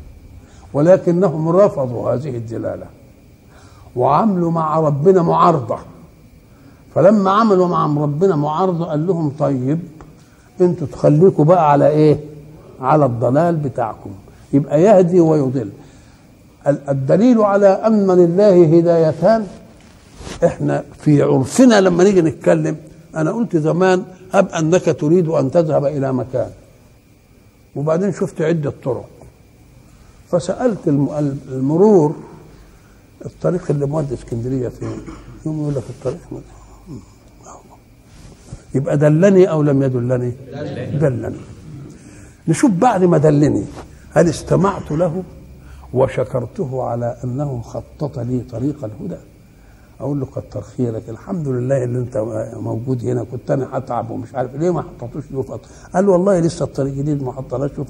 ولكنهم 0.74 1.50
رفضوا 1.50 2.14
هذه 2.14 2.30
الدلالة 2.38 2.86
وعملوا 3.96 4.52
مع 4.52 4.80
ربنا 4.80 5.22
معارضة. 5.22 5.78
فلما 6.96 7.32
عملوا 7.32 7.68
مع 7.68 7.86
ربنا 7.86 8.36
معارضة 8.36 8.86
قال 8.86 9.08
لهم 9.08 9.30
طيب 9.40 9.80
أنتوا 10.62 10.88
تخليكم 10.88 11.44
بقى 11.44 11.72
على 11.72 11.88
إيه؟ 11.90 12.20
على 12.82 13.06
الضلال 13.06 13.56
بتاعكم. 13.56 14.10
يبقى 14.54 14.82
يهدي 14.82 15.20
ويضل. 15.20 15.70
الدليل 16.68 17.42
على 17.42 17.68
أن 17.68 18.12
لله 18.12 18.78
هدايتان 18.78 19.48
إحنا 20.46 20.84
في 21.00 21.22
عرفنا 21.22 21.82
لما 21.82 22.04
نيجي 22.04 22.22
نتكلم 22.22 22.76
أنا 23.16 23.32
قلت 23.32 23.58
زمان 23.58 24.04
هب 24.34 24.50
أنك 24.50 24.98
تريد 25.00 25.28
أن 25.28 25.52
تذهب 25.52 25.86
إلى 25.86 26.14
مكان. 26.14 26.50
وبعدين 27.76 28.14
شفت 28.14 28.42
عدة 28.42 28.74
طرق. 28.84 29.10
فسألت 30.32 30.88
المرور 31.52 32.16
الطريق 33.26 33.63
اللي 33.70 33.86
مودي 33.86 34.13
اسكندرية 34.13 34.70
فين؟ 34.70 35.00
يوم 35.46 35.62
يقول 35.62 35.76
لك 35.76 35.84
الطريق 35.90 36.18
يبقى 38.76 38.98
دلني 38.98 39.50
أو 39.52 39.62
لم 39.62 39.84
يدلني؟ 39.84 40.34
دلني. 41.00 41.36
نشوف 42.48 42.72
بعد 42.72 43.04
ما 43.04 43.18
دلني 43.18 43.66
هل 44.12 44.30
استمعت 44.30 44.92
له 44.92 45.24
وشكرته 45.94 46.84
على 46.84 47.18
أنه 47.24 47.62
خطط 47.62 48.20
لي 48.20 48.40
طريق 48.52 48.84
الهدى؟ 48.86 49.18
أقول 50.00 50.20
له 50.20 50.26
كتر 50.26 50.62
خيرك 50.62 51.10
الحمد 51.10 51.48
لله 51.48 51.84
اللي 51.84 52.00
أنت 52.00 52.18
موجود 52.54 53.06
هنا 53.06 53.24
كنت 53.24 53.52
أنا 53.52 53.70
هتعب 53.78 54.10
ومش 54.10 54.36
عارف 54.36 54.56
ليه 54.56 54.74
ما 54.74 54.82
حطيتوش 54.82 55.24
له 55.32 55.60
قال 55.94 56.06
له 56.06 56.12
والله 56.12 56.40
لسه 56.40 56.66
الطريق 56.66 56.94
جديد 56.94 57.24
ما 57.24 57.32
حطناش 57.32 57.72
له 57.78 57.86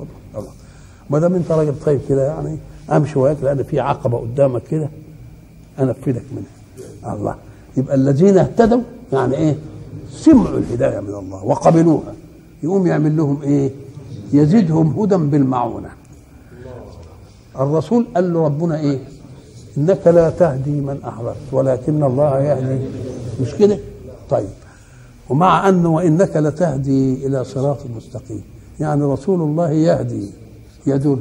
ما 1.10 1.20
دام 1.20 1.36
انت 1.36 1.52
راجل 1.52 1.74
طيب 1.86 2.00
كده 2.10 2.28
يعني 2.28 2.58
امشي 2.92 3.20
وياك 3.20 3.38
لأن 3.44 3.64
في 3.64 3.80
عقبة 3.80 4.18
قدامك 4.18 4.62
كده 4.64 4.90
انفذك 5.80 6.24
منها. 6.32 7.14
الله. 7.14 7.36
يبقى 7.78 7.96
الذين 7.96 8.38
اهتدوا 8.38 8.82
يعني 9.14 9.36
إيه؟ 9.38 9.58
سمعوا 10.12 10.58
الهداية 10.58 11.00
من 11.00 11.16
الله 11.16 11.46
وقبلوها. 11.46 12.14
يقوم 12.64 12.88
يعمل 12.88 13.18
لهم 13.18 13.42
إيه؟ 13.42 13.72
يزيدهم 14.34 15.00
هدى 15.00 15.16
بالمعونة. 15.16 15.90
الرسول 17.60 18.06
قال 18.16 18.34
له 18.34 18.46
ربنا 18.46 18.80
إيه؟ 18.80 19.00
إنك 19.78 20.08
لا 20.08 20.30
تهدي 20.30 20.82
من 20.82 20.98
أحببت 21.08 21.36
ولكن 21.52 22.04
الله 22.04 22.40
يهدي. 22.40 22.86
مش 23.42 23.56
كده؟ 23.56 23.78
طيب. 24.30 24.48
ومع 25.30 25.70
انه 25.70 25.90
وإنك 25.90 26.38
لتهدي 26.38 27.28
إلى 27.28 27.44
صراط 27.44 27.78
مستقيم. 27.98 28.42
يعني 28.80 29.04
رسول 29.04 29.42
الله 29.42 29.72
يهدي. 29.72 30.30
يدل 30.88 31.20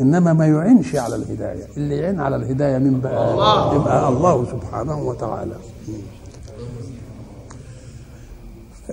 إنما 0.00 0.32
ما 0.32 0.46
يعينش 0.46 0.96
على 0.96 1.16
الهداية. 1.16 1.66
اللي 1.76 1.96
يعين 1.96 2.20
على 2.20 2.36
الهداية 2.36 2.78
من 2.78 3.00
بقى 3.00 3.32
الله. 3.32 3.74
يبقى 3.74 4.08
الله 4.08 4.44
سبحانه 4.44 4.98
وتعالى. 5.02 5.56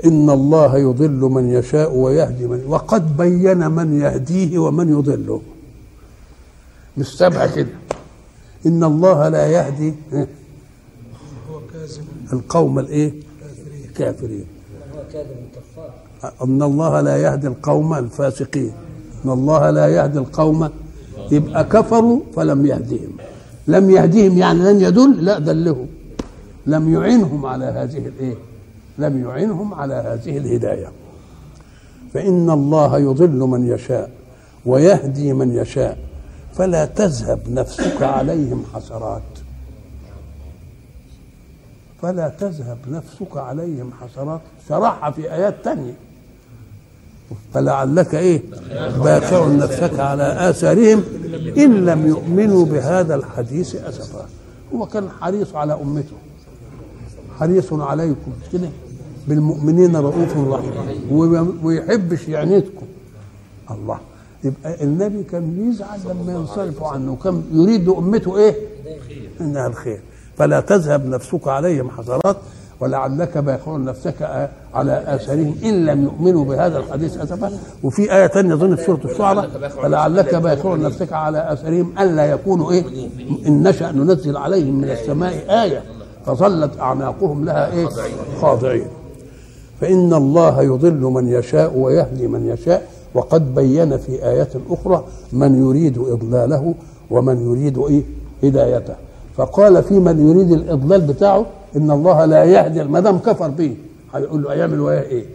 إن 0.06 0.30
الله 0.30 0.78
يضل 0.78 1.19
من 1.19 1.50
يشاء 1.50 1.95
ويهدي 1.95 2.47
من 2.47 2.63
وقد 2.67 3.17
بين 3.17 3.71
من 3.71 4.02
يهديه 4.02 4.60
ومن 4.60 4.89
يضله. 4.89 5.41
مش 6.97 7.17
سبعه 7.17 7.56
كده 7.56 7.69
إن 8.65 8.84
الله 8.84 9.30
لا 9.30 9.47
يهدي 9.47 9.93
القوم 12.34 12.80
الإيه؟ 12.80 13.13
الكافرين 13.86 14.45
إن 16.43 16.62
الله 16.63 17.02
لا 17.02 17.17
يهدي 17.17 17.47
القوم 17.47 17.93
الفاسقين. 17.93 18.74
ان 19.25 19.29
الله 19.29 19.69
لا 19.69 19.88
يهدي 19.88 20.19
القوم 20.19 20.69
يبقى 21.31 21.63
كفروا 21.63 22.21
فلم 22.36 22.65
يهدهم. 22.65 23.12
لم 23.67 23.89
يهديهم 23.89 24.38
يعني 24.38 24.60
لن 24.60 24.81
يدل 24.81 25.25
لا 25.25 25.39
دلهم 25.39 25.88
لم 26.65 26.93
يعينهم 26.93 27.45
على 27.45 27.65
هذه 27.65 27.97
الايه؟ 27.97 28.36
لم 28.97 29.23
يعينهم 29.25 29.73
على 29.73 29.93
هذه 29.93 30.38
الهدايه. 30.38 30.88
فان 32.13 32.49
الله 32.49 32.99
يضل 32.99 33.38
من 33.38 33.67
يشاء 33.67 34.12
ويهدي 34.65 35.34
من 35.34 35.55
يشاء. 35.55 35.97
فلا 36.53 36.86
تذهب 36.86 37.39
نفسك 37.49 38.01
عليهم 38.01 38.63
حسرات. 38.73 39.21
فلا 42.01 42.29
تذهب 42.29 42.77
نفسك 42.89 43.38
عليهم 43.38 43.91
حسرات. 44.01 44.41
شرحها 44.69 45.12
في 45.12 45.34
آيات 45.34 45.55
تانية. 45.63 45.93
فلعلك 47.54 48.15
إيه؟ 48.15 48.41
باخع 49.04 49.48
نفسك 49.48 50.00
على 50.00 50.50
آثارهم 50.50 51.04
إن 51.58 51.86
لم 51.86 52.08
يؤمنوا 52.08 52.65
بهذا 52.65 53.15
الحديث 53.15 53.76
أسفا. 53.76 54.26
هو 54.76 54.86
كان 54.86 55.10
حريص 55.10 55.56
على 55.56 55.74
أمته. 55.74 56.15
حريص 57.39 57.74
عليكم. 57.74 58.32
كده 58.54 58.70
بالمؤمنين 59.28 59.96
رؤوف 59.96 60.38
رحيم. 60.38 61.60
ويحبش 61.63 62.28
يعنيتكم 62.28 62.86
الله. 63.72 64.00
يبقى 64.44 64.84
النبي 64.84 65.24
كان 65.24 65.52
بيزعل 65.52 66.00
لما 66.10 66.34
ينصرفوا 66.34 66.88
عنه. 66.88 67.12
وكان 67.12 67.44
يريد 67.54 67.89
أمته 67.89 68.38
إيه؟ 68.38 68.56
إنها 69.41 69.67
الخير 69.67 70.02
فلا 70.38 70.60
تذهب 70.60 71.06
نفسك 71.06 71.48
عليهم 71.48 71.89
حسرات. 71.89 72.38
ولعلك 72.82 73.38
باخع 73.38 73.78
نفسك 73.78 74.46
على 74.74 75.04
آثارهم 75.08 75.56
إن 75.63 75.86
لم 75.86 76.04
يؤمنوا 76.04 76.46
بهذا 76.46 76.78
الحديث 76.78 77.17
أسفا. 77.17 77.52
وفي 77.84 78.15
آية 78.15 78.28
ثانية 78.28 78.54
أظن 78.54 78.76
في 78.76 78.84
سورة 78.84 79.00
الشعراء 79.06 79.50
فلعلك 79.82 80.36
باخع 80.36 80.76
نفسك 80.76 81.13
على 81.13 81.54
آثارهم 81.54 81.94
الا 82.00 82.26
يكونوا 82.26 82.72
إيه 82.72 82.84
إن 83.48 83.67
نشأ 83.67 83.91
ننزل 83.91 84.38
عليهم 84.38 84.76
من 84.82 84.89
السماء 84.89 85.34
آية 85.63 85.84
فظلت 86.26 86.80
أعناقهم 86.80 87.46
لها 87.46 87.72
إيه 87.74 87.88
خاضعين. 88.41 88.88
فإن 89.82 90.13
الله 90.13 90.62
يضل 90.62 91.02
من 91.02 91.28
يشاء 91.28 91.78
ويهدي 91.78 92.28
من 92.28 92.46
يشاء 92.50 92.88
وقد 93.13 93.56
بين 93.56 93.98
في 93.98 94.26
ايات 94.26 94.54
أخرى 94.70 95.04
من 95.34 95.60
يريد 95.70 95.98
إضلاله 95.98 96.74
ومن 97.12 97.52
يريد 97.52 97.78
إيه 97.78 98.04
هدايته. 98.44 98.94
فقال 99.38 99.84
في 99.84 99.94
من 99.94 100.30
يريد 100.30 100.52
الإضلال 100.52 101.02
بتاعه 101.02 101.46
إن 101.75 101.91
الله 101.91 102.25
لا 102.25 102.43
يهدي 102.43 102.84
ما 102.84 102.99
دام 102.99 103.17
كفر 103.17 103.47
به 103.47 103.75
هيقول 104.13 104.43
له 104.43 104.53
هيعمل 104.53 104.79
وياه 104.79 105.01
إيه؟ 105.01 105.25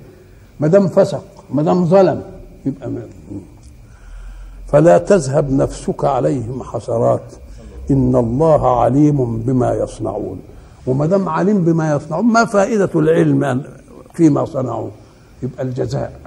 ما 0.61 0.69
دام 0.69 0.89
فسق 0.89 1.25
ما 1.51 1.63
دام 1.63 1.85
ظلم 1.85 2.23
يبقى 2.67 2.91
ما 2.91 3.03
فلا 4.67 4.99
تذهب 4.99 5.53
نفسك 5.53 6.05
عليهم 6.05 6.63
حسرات 6.63 7.33
إن 7.91 8.17
الله 8.17 8.81
عليم 8.81 9.37
بما 9.39 9.75
يصنعون. 9.75 10.41
وما 10.87 11.07
دام 11.07 11.29
عليم 11.29 11.65
بما 11.65 11.95
يصنعون 11.95 12.25
ما 12.25 12.45
فائدة 12.45 12.91
العلم 12.95 13.63
فيما 14.15 14.45
صنعوا؟ 14.45 14.89
يبقى 15.43 15.63
الجزاء 15.63 16.21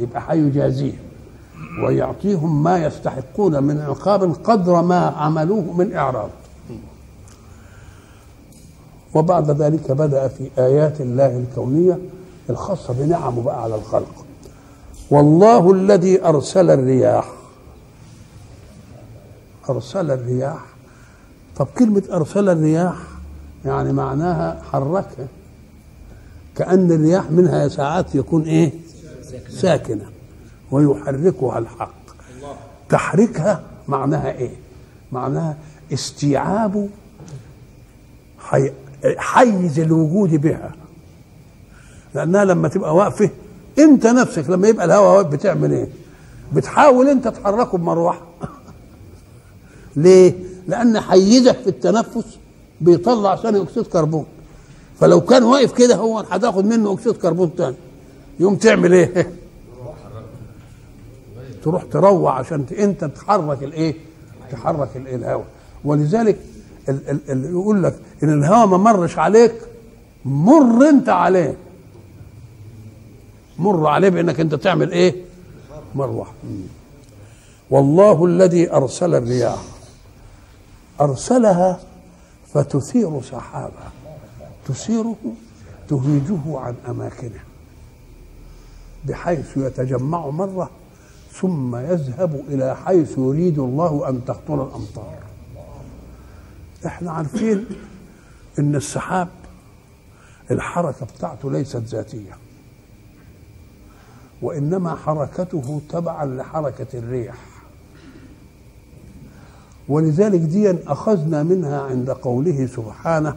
يبقى 0.00 0.22
هيجازيهم 0.28 0.98
ويعطيهم 1.84 2.62
ما 2.62 2.84
يستحقون 2.86 3.62
من 3.62 3.80
عقاب 3.80 4.32
قدر 4.44 4.82
ما 4.82 5.06
عملوه 5.06 5.72
من 5.72 5.94
إعراض. 5.94 6.30
وبعد 9.16 9.50
ذلك 9.62 9.92
بدأ 9.92 10.28
في 10.28 10.50
آيات 10.58 11.00
الله 11.00 11.36
الكونية 11.36 11.98
الخاصة 12.50 12.94
بنعمه 12.94 13.42
بقى 13.42 13.62
على 13.62 13.74
الخلق. 13.74 14.24
والله 15.10 15.72
الذي 15.72 16.24
أرسل 16.24 16.70
الرياح. 16.70 17.32
أرسل 19.70 20.10
الرياح. 20.10 20.64
طب 21.56 21.66
كلمة 21.78 22.02
أرسل 22.12 22.48
الرياح 22.48 22.96
يعني 23.64 23.92
معناها 23.92 24.62
حركها. 24.72 25.26
كأن 26.56 26.92
الرياح 26.92 27.30
منها 27.30 27.68
ساعات 27.68 28.14
يكون 28.14 28.42
إيه؟ 28.42 28.72
ساكنة. 29.48 30.04
ويحركها 30.70 31.58
الحق. 31.58 31.94
تحريكها 32.88 33.62
معناها 33.88 34.30
إيه؟ 34.32 34.54
معناها 35.12 35.56
استيعاب. 35.92 36.88
حيز 39.16 39.78
الوجود 39.80 40.34
بها 40.34 40.72
لانها 42.14 42.44
لما 42.44 42.68
تبقى 42.68 42.94
واقفه 42.96 43.30
انت 43.78 44.06
نفسك 44.06 44.50
لما 44.50 44.68
يبقى 44.68 44.84
الهواء 44.84 45.16
واقف 45.16 45.26
بتعمل 45.32 45.72
إيه 45.72 45.88
بتحاول 46.54 47.08
انت 47.08 47.28
تحركه 47.28 47.78
بمروحه 47.78 48.20
ليه 49.96 50.34
لأن 50.68 51.00
حيزك 51.00 51.56
في 51.56 51.66
التنفس 51.66 52.38
بيطلع 52.80 53.36
ثاني 53.36 53.62
اكسيد 53.62 53.82
كربون 53.86 54.26
فلو 55.00 55.20
كان 55.20 55.42
واقف 55.42 55.72
كده 55.72 55.96
هو 55.96 56.18
هتاخد 56.18 56.64
منه 56.64 56.92
اكسيد 56.92 57.12
كربون 57.12 57.56
تاني 57.56 57.76
يوم 58.40 58.56
تعمل 58.56 58.92
إيه 58.92 59.32
تروح 61.62 61.82
تروع 61.84 62.38
عشان 62.38 62.66
انت 62.78 63.04
تحرك 63.04 63.62
الايه 63.62 63.94
تحرك 64.52 64.88
الهواء 64.96 65.44
ولذلك 65.84 66.38
اللي 66.88 67.48
يقول 67.48 67.82
لك 67.82 67.98
إن 68.22 68.32
الهوى 68.32 68.66
ما 68.66 68.76
مرش 68.76 69.18
عليك 69.18 69.54
مر 70.24 70.88
أنت 70.88 71.08
عليه. 71.08 71.56
مر 73.58 73.86
عليه 73.86 74.08
بإنك 74.08 74.40
أنت 74.40 74.54
تعمل 74.54 74.92
إيه؟ 74.92 75.14
مروحه 75.94 76.32
والله 77.70 78.24
الذي 78.24 78.72
أرسل 78.72 79.14
الرياح 79.14 79.62
أرسلها 81.00 81.80
فتثير 82.54 83.22
سحابا 83.22 83.90
تثيره 84.68 85.16
تهيجه 85.88 86.58
عن 86.58 86.74
أماكنه. 86.88 87.40
بحيث 89.04 89.56
يتجمع 89.56 90.26
مرة 90.26 90.70
ثم 91.32 91.76
يذهب 91.76 92.42
إلى 92.48 92.76
حيث 92.76 93.18
يريد 93.18 93.58
الله 93.58 94.08
أن 94.08 94.24
تقطر 94.24 94.54
الأمطار. 94.54 95.25
إحنا 96.86 97.12
عارفين 97.12 97.66
إن 98.58 98.74
السحاب 98.74 99.28
الحركة 100.50 101.06
بتاعته 101.16 101.50
ليست 101.50 101.76
ذاتية. 101.76 102.38
وإنما 104.42 104.94
حركته 104.94 105.80
تبعا 105.88 106.26
لحركة 106.26 106.86
الريح. 106.94 107.36
ولذلك 109.88 110.40
دي 110.40 110.70
أخذنا 110.86 111.42
منها 111.42 111.80
عند 111.80 112.10
قوله 112.10 112.66
سبحانه 112.66 113.36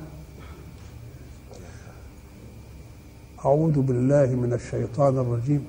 أعوذ 3.46 3.82
بالله 3.82 4.26
من 4.26 4.54
الشيطان 4.54 5.18
الرجيم. 5.18 5.66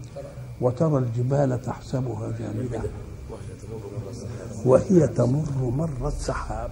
وترى 0.60 0.98
الجبال 0.98 1.62
تحسبها 1.62 2.32
جامدة 2.38 2.82
وهي 4.64 5.08
تمر 5.08 5.72
مر 5.76 6.08
السحاب. 6.08 6.70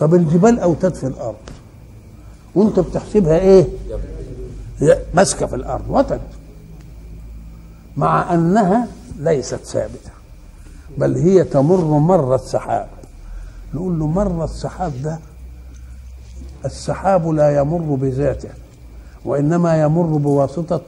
طب 0.00 0.14
الجبال 0.14 0.58
اوتاد 0.58 0.94
في 0.94 1.06
الأرض. 1.06 1.36
وانت 2.54 2.80
بتحسبها 2.80 3.38
إيه؟ 3.38 3.66
ماسكة 5.14 5.46
في 5.46 5.56
الأرض 5.56 5.84
وتد 5.88 6.20
مع 7.96 8.34
أنها 8.34 8.88
ليست 9.18 9.60
ثابتة 9.64 10.10
بل 10.98 11.14
هي 11.16 11.44
تمر 11.44 11.84
مر 11.84 12.34
السحاب. 12.34 12.88
نقول 13.74 13.98
له 13.98 14.06
مر 14.06 14.44
السحاب 14.44 15.02
ده 15.02 15.18
السحاب 16.64 17.28
لا 17.28 17.56
يمر 17.58 17.94
بذاته 17.94 18.50
وإنما 19.24 19.82
يمر 19.82 20.16
بواسطة. 20.16 20.80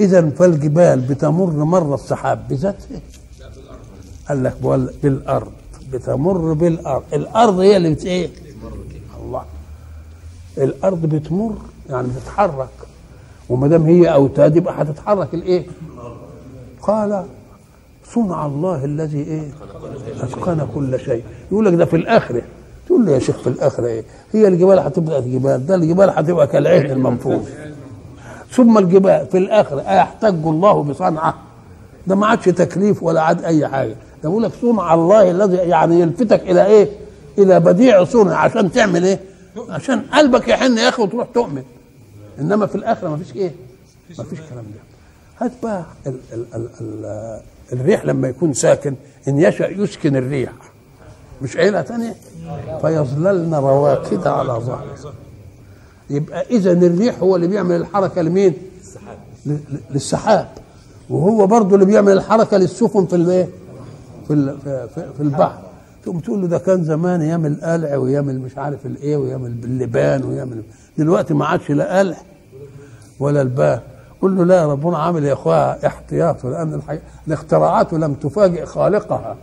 إذا 0.00 0.30
فالجبال 0.30 1.00
بتمر 1.00 1.50
مر 1.50 1.94
السحاب 1.94 2.48
بذاته. 2.48 3.00
قال 4.28 4.44
لك 4.44 4.56
بالأرض. 5.02 5.52
بتمر 5.92 6.52
بالأرض. 6.52 7.02
الأرض 7.12 7.58
هي 7.58 7.76
اللي 7.76 7.94
بت 7.94 8.04
إيه 8.04 8.30
الله. 9.22 9.42
الأرض 10.58 11.06
بتمر 11.06 11.52
يعني 11.90 12.08
بتتحرك. 12.08 12.68
وما 13.48 13.68
دام 13.68 13.82
هي 13.82 14.14
أوتاد 14.14 14.56
يبقى 14.56 14.82
هتتحرك. 14.82 15.34
الإيه؟ 15.34 15.66
قال 16.82 17.24
صنع 18.14 18.46
الله 18.46 18.84
الذي 18.84 19.22
إيه؟ 19.22 19.48
أتقن 20.22 20.66
كل 20.74 21.00
شيء. 21.00 21.22
يقول 21.52 21.64
لك 21.64 21.74
ده 21.74 21.84
في 21.84 21.96
الآخرة. 21.96 22.42
تقول 22.86 23.06
له 23.06 23.12
يا 23.12 23.18
شيخ 23.18 23.38
في 23.38 23.46
الآخرة 23.46 23.86
إيه؟ 23.86 24.04
هي 24.32 24.48
الجبال 24.48 24.78
هتبقى 24.78 25.22
جبال 25.22 25.66
ده 25.66 25.74
الجبال 25.74 26.10
هتبقى 26.10 26.46
كالعهن 26.46 26.90
المنفوش. 26.90 27.44
ثم 28.50 28.78
الجبال 28.78 29.26
في 29.26 29.38
الآخرة 29.38 29.80
أيحتج 29.80 30.46
الله 30.46 30.82
بصنعه. 30.82 31.34
ده 32.06 32.14
ما 32.14 32.26
عادش 32.26 32.44
تكليف 32.44 33.02
ولا 33.02 33.22
عاد 33.22 33.44
أي 33.44 33.68
حاجة. 33.68 33.96
ده 34.26 34.30
بيقول 34.30 34.42
لك 34.42 34.52
صنع 34.62 34.94
الله 34.94 35.30
الذي 35.30 35.56
يعني 35.56 36.00
يلفتك 36.00 36.40
إلى 36.42 36.66
إيه؟ 36.66 36.88
إلى 37.38 37.60
بديع 37.60 38.04
صنع. 38.04 38.36
عشان 38.36 38.72
تعمل 38.72 39.04
إيه؟ 39.04 39.20
عشان 39.68 40.00
قلبك 40.00 40.48
يحن 40.48 40.78
يا 40.78 40.88
أخي 40.88 41.02
وتروح 41.02 41.28
تؤمن. 41.34 41.62
إنما 42.40 42.66
في 42.66 42.74
الآخرة 42.74 43.08
ما 43.08 43.16
فيش 43.16 43.36
إيه؟ 43.36 43.54
ما 44.18 44.24
فيش 44.24 44.38
كلام 44.50 44.64
ده. 44.64 44.80
هات 45.40 45.52
بقى 45.62 45.84
ال 46.06 46.14
ال 46.32 46.44
ال 46.54 46.68
ال 46.80 47.40
الريح 47.72 48.04
لما 48.04 48.28
يكون 48.28 48.52
ساكن 48.52 48.94
إن 49.28 49.38
يشأ 49.40 49.66
يسكن 49.68 50.16
الريح. 50.16 50.52
مش 51.42 51.56
عيلة 51.56 51.82
تانية؟ 51.82 52.14
فيظللن 52.80 53.54
رواكد 53.54 54.26
على 54.26 54.52
ظهره. 54.52 54.94
يبقى 56.10 56.42
إذا 56.50 56.72
الريح 56.72 57.18
هو 57.18 57.36
اللي 57.36 57.46
بيعمل 57.46 57.76
الحركة 57.76 58.22
لمين؟ 58.22 58.54
ل- 59.46 59.50
ل- 59.52 59.58
للسحاب. 59.90 60.48
وهو 61.10 61.46
برضه 61.46 61.74
اللي 61.74 61.86
بيعمل 61.86 62.12
الحركة 62.12 62.56
للسفن 62.56 63.06
في 63.06 63.16
الايه 63.16 63.48
في 64.28 64.56
في, 65.16 65.20
البحر. 65.20 65.58
تقوم 66.02 66.18
تقول 66.20 66.40
له 66.40 66.46
ده 66.46 66.58
كان 66.58 66.84
زمان 66.84 67.22
يعمل 67.22 67.60
قلع 67.62 67.96
ويعمل 67.96 68.40
مش 68.40 68.58
عارف 68.58 68.86
الإيه 68.86 69.16
ويعمل 69.16 69.50
باللبان 69.52 70.24
ويعمل 70.24 70.62
دلوقتي 70.98 71.34
ما 71.34 71.46
عادش 71.46 71.70
لا 71.70 71.98
قلع 71.98 72.16
ولا 73.20 73.42
البان 73.42 73.80
قل 74.20 74.36
له 74.36 74.44
لا 74.44 74.66
ربنا 74.66 74.98
عامل 74.98 75.24
يا 75.24 75.32
اخويا 75.32 75.86
احتياط 75.86 76.46
لأن 76.46 76.74
الحي... 76.74 76.98
الاختراعات 77.28 77.92
لم 77.92 78.14
تفاجئ 78.14 78.64
خالقها. 78.64 79.36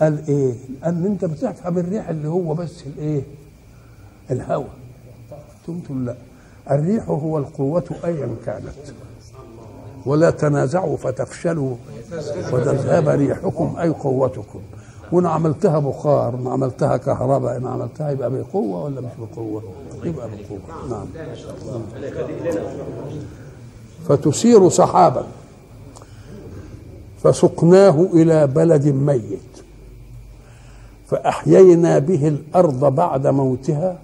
قال 0.00 0.18
إيه؟ 0.28 0.54
إن 0.86 1.04
أنت 1.04 1.24
بتفهم 1.24 1.78
الريح 1.78 2.08
اللي 2.08 2.28
هو 2.28 2.54
بس 2.54 2.82
الإيه؟ 2.86 3.22
الهواء. 4.30 4.68
تقوم 5.64 5.78
تقول 5.80 6.06
لا. 6.06 6.14
الريح 6.70 7.08
هو 7.08 7.38
القوة 7.38 7.84
أيا 8.04 8.28
كانت. 8.46 8.64
ولا 10.06 10.30
تنازعوا 10.30 10.96
فتفشلوا 10.96 11.74
وتذهب 12.52 13.08
ريحكم 13.08 13.76
أي 13.80 13.88
قوتكم. 13.88 14.60
وإن 15.12 15.26
عملتها 15.26 15.78
بخار 15.78 16.34
إن 16.34 16.46
عملتها 16.46 16.96
كهرباء 16.96 17.56
إن 17.56 17.66
عملتها 17.66 18.10
يبقى 18.10 18.30
بقوة 18.30 18.84
ولا 18.84 19.00
مش 19.00 19.10
بقوة؟ 19.18 19.62
يبقى 20.04 20.28
بقوة. 20.28 20.90
نعم. 20.90 21.06
فتسير 24.08 24.68
سحابا. 24.68 25.26
فسقناه 27.22 28.06
إلى 28.14 28.46
بلد 28.46 28.86
ميت. 28.86 29.40
فأحيينا 31.08 31.98
به 31.98 32.28
الأرض 32.28 32.94
بعد 32.94 33.26
موتها 33.26 33.98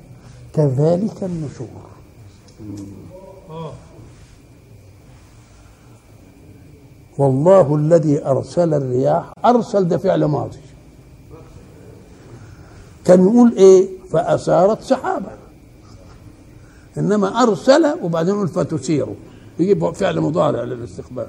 كذلك 0.55 1.23
النشور. 1.23 1.91
والله 7.21 7.75
الذي 7.77 8.27
أرسل 8.27 8.75
الرياح 8.75 9.33
أرسل 9.45 9.89
ده 9.89 9.99
فعل 9.99 10.25
ماضي. 10.25 10.59
كان 13.05 13.23
يقول 13.23 13.53
إيه؟ 13.57 13.89
فأثارت 14.11 14.83
سحابة. 14.83 15.31
إنما 16.99 17.43
أرسل 17.43 17.95
وبعدين 18.03 18.35
يقول 18.35 18.49
فتسير 18.49 19.07
يجيب 19.59 19.91
فعل 19.91 20.21
مضارع 20.21 20.63
للاستقبال. 20.63 21.27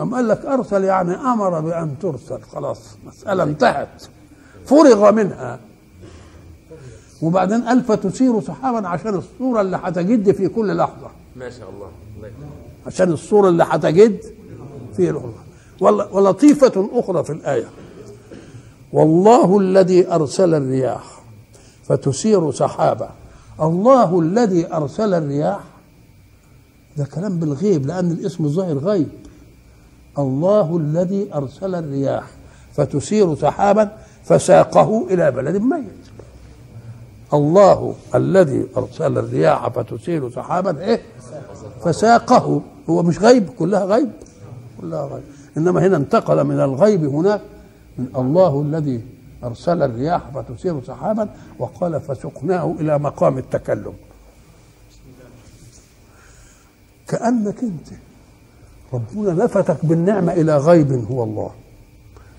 أم 0.00 0.14
قال 0.14 0.28
لك 0.28 0.46
أرسل 0.46 0.84
يعني 0.84 1.14
أمر 1.14 1.60
بأن 1.60 1.94
ترسل. 2.02 2.40
خلاص 2.52 2.80
مسألة 3.06 3.42
انتهت. 3.42 4.02
فرغ 4.66 5.12
منها. 5.12 5.58
وبعدين 7.22 7.62
قال 7.62 7.84
فتسير 7.84 8.40
سحابا 8.40 8.88
عشان 8.88 9.14
الصورة 9.14 9.60
اللي 9.60 9.80
هتجد 9.82 10.32
في 10.32 10.48
كل 10.48 10.76
لحظة. 10.76 11.10
ما 11.36 11.50
شاء 11.50 11.70
الله. 11.70 11.88
عشان 12.86 13.12
الصورة 13.12 13.48
اللي 13.48 13.64
هتجد 13.68 14.37
في 14.98 15.10
لحظة 15.12 15.32
ول- 15.80 16.08
ولطيفة 16.12 16.88
أخرى 16.92 17.24
في 17.24 17.32
الآية. 17.32 17.68
والله 18.92 19.58
الذي 19.58 20.12
أرسل 20.12 20.54
الرياح 20.54 21.22
فتسير 21.84 22.52
سحابا 22.52 23.10
الله 23.62 24.20
الذي 24.20 24.72
أرسل 24.74 25.14
الرياح. 25.14 25.60
ده 26.96 27.04
كلام 27.04 27.38
بالغيب 27.38 27.86
لأن 27.86 28.10
الاسم 28.10 28.44
الظاهر 28.44 28.78
غيب. 28.78 29.08
الله 30.18 30.76
الذي 30.76 31.34
أرسل 31.34 31.74
الرياح 31.74 32.24
فتسير 32.74 33.34
سحابا 33.36 33.90
فساقه 34.24 35.06
إلى 35.10 35.30
بلد 35.30 35.56
ميت. 35.62 36.08
الله 37.34 37.94
الذي 38.14 38.66
أرسل 38.76 39.18
الرياح 39.18 39.68
فتسير 39.68 40.30
سحابا 40.30 40.80
إيه؟ 40.80 41.02
فساقه. 41.84 42.62
هو 42.90 43.02
مش 43.02 43.18
غيب 43.18 43.48
كلها 43.58 43.84
غيب. 43.84 44.10
كلها 44.80 45.06
غيب. 45.06 45.22
إنما 45.56 45.86
هنا 45.86 45.96
انتقل 45.96 46.44
من 46.44 46.60
الغيب 46.60 47.04
هناك 47.04 47.40
من 47.98 48.06
الله 48.16 48.62
الذي 48.62 49.04
أرسل 49.44 49.82
الرياح 49.82 50.22
فتسير 50.34 50.82
سحابا 50.84 51.28
وقال 51.58 52.00
فسقناه 52.00 52.74
إلى 52.80 52.98
مقام 52.98 53.38
التكلم. 53.38 53.92
كأنك 57.08 57.62
أنت 57.62 57.88
ربنا 58.92 59.44
لفتك 59.44 59.86
بالنعمة 59.86 60.32
إلى 60.32 60.56
غيب 60.56 61.06
هو 61.10 61.24
الله. 61.24 61.50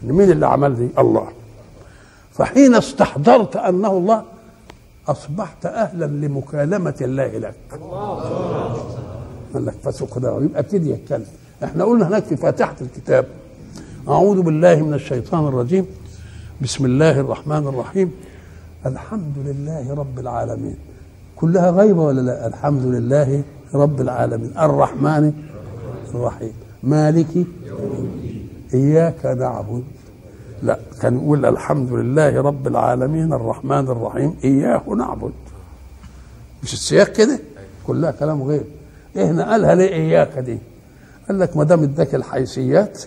مين 0.02 0.32
اللي 0.32 0.48
عمل 0.48 0.76
دي 0.76 0.90
الله. 0.98 1.28
فحين 2.32 2.76
استحضرت 2.76 3.56
أنه 3.56 3.92
الله 3.92 4.24
أصبحت 5.08 5.66
أهلا 5.66 6.06
لمكالمة 6.06 6.96
الله 7.02 7.38
لك. 7.38 7.56
قال 9.54 9.66
لك 9.66 9.74
فسقناه. 9.84 10.42
يبقى 10.42 10.60
ابتدي 10.60 10.90
يتكلم. 10.90 11.26
إحنا 11.64 11.84
قلنا 11.84 12.08
هناك 12.08 12.24
في 12.24 12.36
فاتحة 12.36 12.76
الكتاب. 12.82 13.26
أعوذ 14.08 14.42
بالله 14.42 14.76
من 14.84 14.94
الشيطان 14.94 15.48
الرجيم. 15.48 15.86
بسم 16.62 16.86
الله 16.86 17.20
الرحمن 17.20 17.68
الرحيم. 17.68 18.12
الحمد 18.86 19.38
لله 19.38 19.94
رب 19.94 20.20
العالمين. 20.20 20.76
كلها 21.36 21.72
غيبة 21.72 22.02
ولا 22.02 22.22
لا؟ 22.22 22.48
الحمد 22.48 22.86
لله 22.86 23.44
رب 23.74 24.02
العالمين. 24.02 24.52
الرحمن 24.58 25.34
الرحيم. 26.16 26.54
مالك 26.84 27.46
إياك 28.74 29.26
نعبد. 29.26 29.84
لا 30.64 30.80
كان 31.02 31.18
يقول 31.18 31.46
الحمد 31.46 31.94
لله 31.94 32.42
رب 32.42 32.68
العالمين 32.68 33.34
الرحمن 33.34 33.88
الرحيم. 33.88 34.36
إياه 34.44 34.84
نعبد. 34.98 35.34
مش 36.64 36.74
السياق 36.74 37.08
كده؟ 37.08 37.40
كلها 37.88 38.12
كلام 38.12 38.44
غير 38.44 38.64
إيه 39.16 39.32
نقلها 39.32 39.76
ليه 39.76 39.90
إياك 39.90 40.40
دي؟ 40.40 40.58
قال 41.30 41.40
لك 41.40 41.58
ما 41.58 41.64
دام 41.64 41.84
اداك 41.84 42.16
الحيثيات 42.16 43.04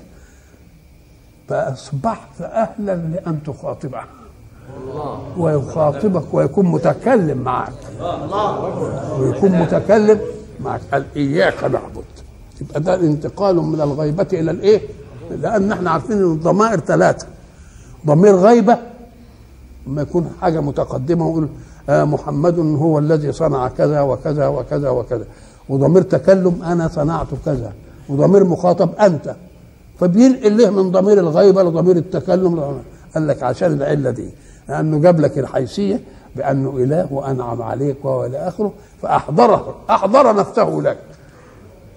فأصبحت 1.48 2.40
أهلا 2.42 2.94
لأن 2.96 3.42
تخاطبه. 3.46 4.00
ويخاطبك 5.36 6.34
ويكون 6.34 6.66
متكلم 6.66 7.38
معك. 7.38 7.72
ويكون 9.18 9.50
متكلم 9.50 10.20
معك. 10.60 10.80
قال 10.92 11.04
إياك 11.16 11.64
نعبد. 11.64 12.04
يبقى 12.60 12.80
ده 12.80 12.94
انتقال 12.94 13.56
من 13.56 13.80
الغيبة 13.80 14.26
إلى 14.32 14.50
الإيه؟ 14.50 14.80
لأن 15.30 15.72
إحنا 15.72 15.90
عارفين 15.90 16.16
إن 16.16 16.32
الضمائر 16.32 16.80
ثلاثة 16.80 17.26
ضمير 18.06 18.36
غيبة 18.36 18.78
لما 19.86 20.02
يكون 20.02 20.32
حاجة 20.40 20.60
متقدمة 20.60 21.26
ويقول 21.26 21.48
آه 21.88 22.04
محمد 22.04 22.58
هو 22.58 22.98
الذي 22.98 23.32
صنع 23.32 23.68
كذا 23.68 24.00
وكذا 24.00 24.46
وكذا 24.46 24.88
وكذا. 24.88 25.24
وضمير 25.68 26.02
تكلم 26.02 26.62
أنا 26.62 26.88
صنعت 26.88 27.26
كذا. 27.44 27.72
وضمير 28.08 28.44
مخاطب 28.44 28.94
أنت. 28.94 29.36
فبينقل 30.00 30.56
له 30.62 30.70
من 30.70 30.90
ضمير 30.90 31.18
الغيبة 31.18 31.62
لضمير 31.62 31.96
التكلم؟ 31.96 32.82
قال 33.14 33.26
لك 33.26 33.42
عشان 33.42 33.72
العلة 33.72 34.10
دي. 34.10 34.28
لأنه 34.68 34.98
جاب 34.98 35.20
لك 35.20 35.38
الحيثية 35.38 36.00
بأنه 36.36 36.76
إله 36.76 37.12
وأنعم 37.12 37.62
عليك 37.62 38.04
وإلى 38.04 38.38
آخره 38.38 38.72
فأحضره 39.02 39.76
أحضر 39.90 40.36
نفسه 40.36 40.68
لك. 40.68 40.98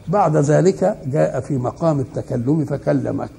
بعد 0.08 0.38
ذلك 0.38 0.98
جاء 1.06 1.40
في 1.40 1.58
مقام 1.58 2.00
التكلم 2.00 2.66
فكلمك. 2.66 3.30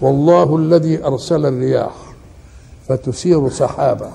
والله 0.00 0.56
الذي 0.56 1.04
أرسل 1.04 1.46
الرياح 1.46 1.94
فتثير 2.88 3.48
سحابا 3.48 4.10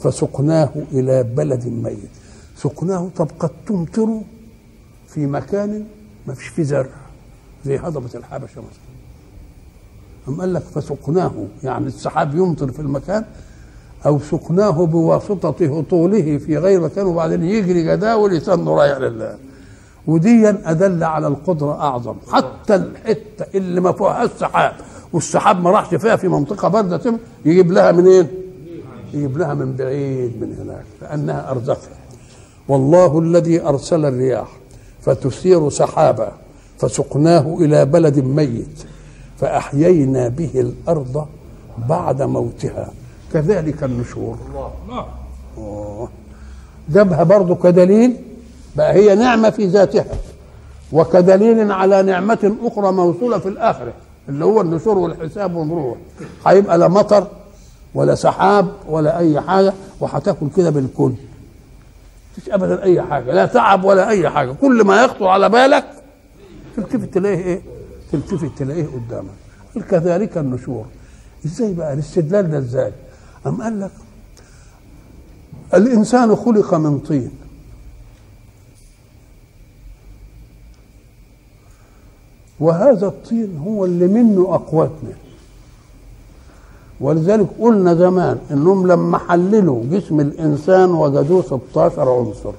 فسقناه 0.00 0.70
إلى 0.92 1.22
بلد 1.22 1.66
ميت. 1.66 2.10
سقناه 2.56 3.08
طب 3.16 3.28
قد 3.38 3.50
تمطر 3.66 4.20
في 5.16 5.26
مكان 5.26 5.84
ما 6.26 6.34
فيش 6.34 6.48
فيه 6.48 6.62
زرع 6.62 6.88
زي 7.64 7.76
هضبة 7.78 8.10
الحبشة 8.14 8.58
مثلا. 8.60 8.86
أم 10.28 10.40
قال 10.40 10.54
لك 10.54 10.62
فسقناه 10.62 11.32
يعني 11.64 11.86
السحاب 11.86 12.34
يمطر 12.34 12.72
في 12.72 12.80
المكان 12.80 13.24
أو 14.06 14.18
سقناه 14.18 14.86
بواسطة 14.86 15.78
هطوله 15.78 16.38
في 16.38 16.58
غير 16.58 16.80
مكان 16.80 17.06
وبعدين 17.06 17.42
يجري 17.42 17.82
جداول 17.82 18.32
يتنه 18.32 18.74
رايح 18.74 18.98
لله. 18.98 19.38
وديا 20.06 20.62
أدل 20.64 21.04
على 21.04 21.26
القدرة 21.26 21.80
أعظم. 21.80 22.14
حتى 22.32 22.74
الحتة 22.74 23.46
اللي 23.54 23.80
ما 23.80 23.92
فيهاش 23.92 24.30
سحاب 24.40 24.72
والسحاب 25.12 25.60
ما 25.62 25.70
راحش 25.70 25.94
فيها 25.94 26.16
في 26.16 26.28
منطقة 26.28 26.68
باردة 26.68 27.18
يجيب 27.44 27.72
لها 27.72 27.92
منين؟ 27.92 28.26
يجيب 29.14 29.38
لها 29.38 29.54
من 29.54 29.76
بعيد 29.76 30.40
من 30.40 30.56
هناك 30.60 30.84
لأنها 31.02 31.50
أرزقها. 31.50 31.96
والله 32.68 33.18
الذي 33.18 33.62
أرسل 33.62 34.04
الرياح 34.04 34.48
فتثير 35.06 35.70
سحابا 35.70 36.32
فسقناه 36.78 37.56
إلى 37.60 37.84
بلد 37.84 38.18
ميت 38.18 38.84
فأحيينا 39.40 40.28
به 40.28 40.50
الأرض 40.54 41.26
بعد 41.88 42.22
موتها. 42.22 42.90
كذلك 43.32 43.84
النشور. 43.84 44.38
الله 44.48 46.08
جابها 46.88 47.22
برضو 47.22 47.54
كدليل؟ 47.54 48.16
بقى 48.76 48.92
هي 48.94 49.14
نعمة 49.14 49.50
في 49.50 49.66
ذاتها 49.66 50.04
وكدليل 50.92 51.72
على 51.72 52.02
نعمة 52.02 52.52
أخرى 52.64 52.92
موصولة 52.92 53.38
في 53.38 53.48
الآخرة 53.48 53.92
اللي 54.28 54.44
هو 54.44 54.60
النشور 54.60 54.98
والحساب 54.98 55.54
والروح 55.56 55.96
هيبقى 56.46 56.78
لا 56.78 56.88
مطر 56.88 57.26
ولا 57.94 58.14
سحاب 58.14 58.68
ولا 58.88 59.18
أي 59.18 59.40
حاجة 59.40 59.72
وهتاكل 60.00 60.46
كده 60.56 60.70
بالكل. 60.70 61.12
مفيش 62.38 62.50
أبدا 62.50 62.82
أي 62.82 63.02
حاجة 63.02 63.32
لا 63.34 63.46
تعب 63.46 63.84
ولا 63.84 64.08
أي 64.08 64.30
حاجة 64.30 64.52
كل 64.52 64.84
ما 64.84 65.02
يخطر 65.04 65.26
على 65.26 65.48
بالك 65.48 65.86
تلتفت 66.76 67.14
تلاقيه 67.14 67.44
إيه؟ 67.44 67.62
تلتفت 68.12 68.58
تلاقيه 68.58 68.86
قدامك. 68.86 69.30
كذلك 69.90 70.38
النشور. 70.38 70.86
إزاي 71.46 71.74
بقى؟ 71.74 71.92
الاستدلال 71.92 72.50
ده 72.50 72.58
إزاي؟ 72.58 72.92
أم 73.46 73.62
قال 73.62 73.80
لك 73.80 73.90
الإنسان 75.74 76.36
خلق 76.36 76.74
من 76.74 76.98
طين. 76.98 77.30
وهذا 82.60 83.06
الطين 83.06 83.56
هو 83.58 83.84
اللي 83.84 84.06
منه 84.06 84.54
أقواتنا. 84.54 85.12
ولذلك 87.00 87.46
قلنا 87.60 87.94
زمان 87.94 88.38
إنهم 88.50 88.86
لما 88.86 89.18
حللوا 89.18 89.82
جسم 89.90 90.20
الإنسان 90.20 90.90
وجدوه 90.90 91.42
16 91.42 92.08
عنصر. 92.08 92.52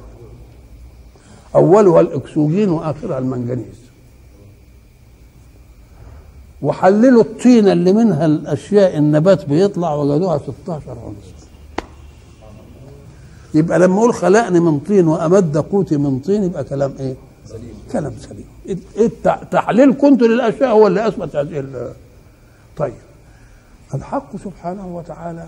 أولها 1.56 2.02
الأكسجين 2.02 2.70
وآخرها 2.70 3.18
المنجنيز 3.20 3.78
وحللوا 6.62 7.22
الطينه 7.22 7.72
اللي 7.72 7.94
منها 7.94 8.26
الأشياء 8.26 8.98
النبات 8.98 9.46
بيطلع 9.46 9.94
وجدوها 9.94 10.38
16 10.38 10.90
عنصر. 10.90 11.38
يبقى 13.54 13.80
لما 13.80 13.98
أقول 14.00 14.14
خلقني 14.14 14.60
من 14.60 14.80
طين 14.80 15.08
وأمد 15.08 15.58
قوتي 15.58 15.98
من 15.98 16.20
طين 16.20 16.44
يبقى 16.44 16.64
كلام 16.64 16.94
إيه؟ 17.00 17.16
سليم 17.46 17.74
كلام 17.92 18.14
سليم. 18.20 18.46
إيه 18.98 19.12
تحليل 19.52 19.94
كنت 19.94 20.22
للأشياء 20.22 20.70
هو 20.70 20.88
اللي 20.88 21.08
أثبت 21.08 21.36
هذه 21.36 21.66
طيب. 22.78 22.94
الحق 23.94 24.36
سبحانه 24.44 24.88
وتعالى 24.98 25.48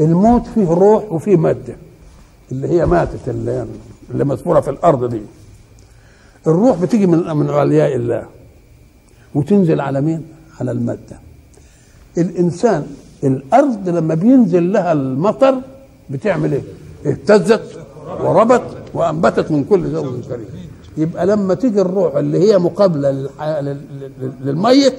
الموت 0.00 0.46
فيه 0.46 0.68
روح 0.68 1.12
وفيه 1.12 1.36
مادة 1.36 1.76
اللي 2.52 2.68
هي 2.68 2.86
ماتت 2.86 3.28
اللي, 3.28 3.66
اللي 4.10 4.24
مذكوره 4.24 4.60
في 4.60 4.70
الأرض 4.70 5.04
دي 5.10 5.20
الروح 6.46 6.78
بتيجي 6.80 7.06
من 7.06 7.36
من 7.36 7.50
علياء 7.50 7.96
الله 7.96 8.26
وتنزل 9.34 9.80
على 9.80 10.00
مين؟ 10.00 10.22
على 10.60 10.70
المادة 10.70 11.18
الإنسان 12.18 12.86
الأرض 13.24 13.88
لما 13.88 14.14
بينزل 14.14 14.72
لها 14.72 14.92
المطر 14.92 15.54
بتعمل 16.10 16.52
إيه؟ 16.52 16.62
اهتزت 17.06 17.78
وربت 18.20 18.62
وأنبتت 18.94 19.50
من 19.50 19.64
كل 19.64 19.90
زوج 19.90 20.20
كريم 20.24 20.46
يبقى 20.96 21.26
لما 21.26 21.54
تيجي 21.54 21.80
الروح 21.80 22.16
اللي 22.16 22.38
هي 22.52 22.58
مقابلة 22.58 23.28
للميت 24.44 24.94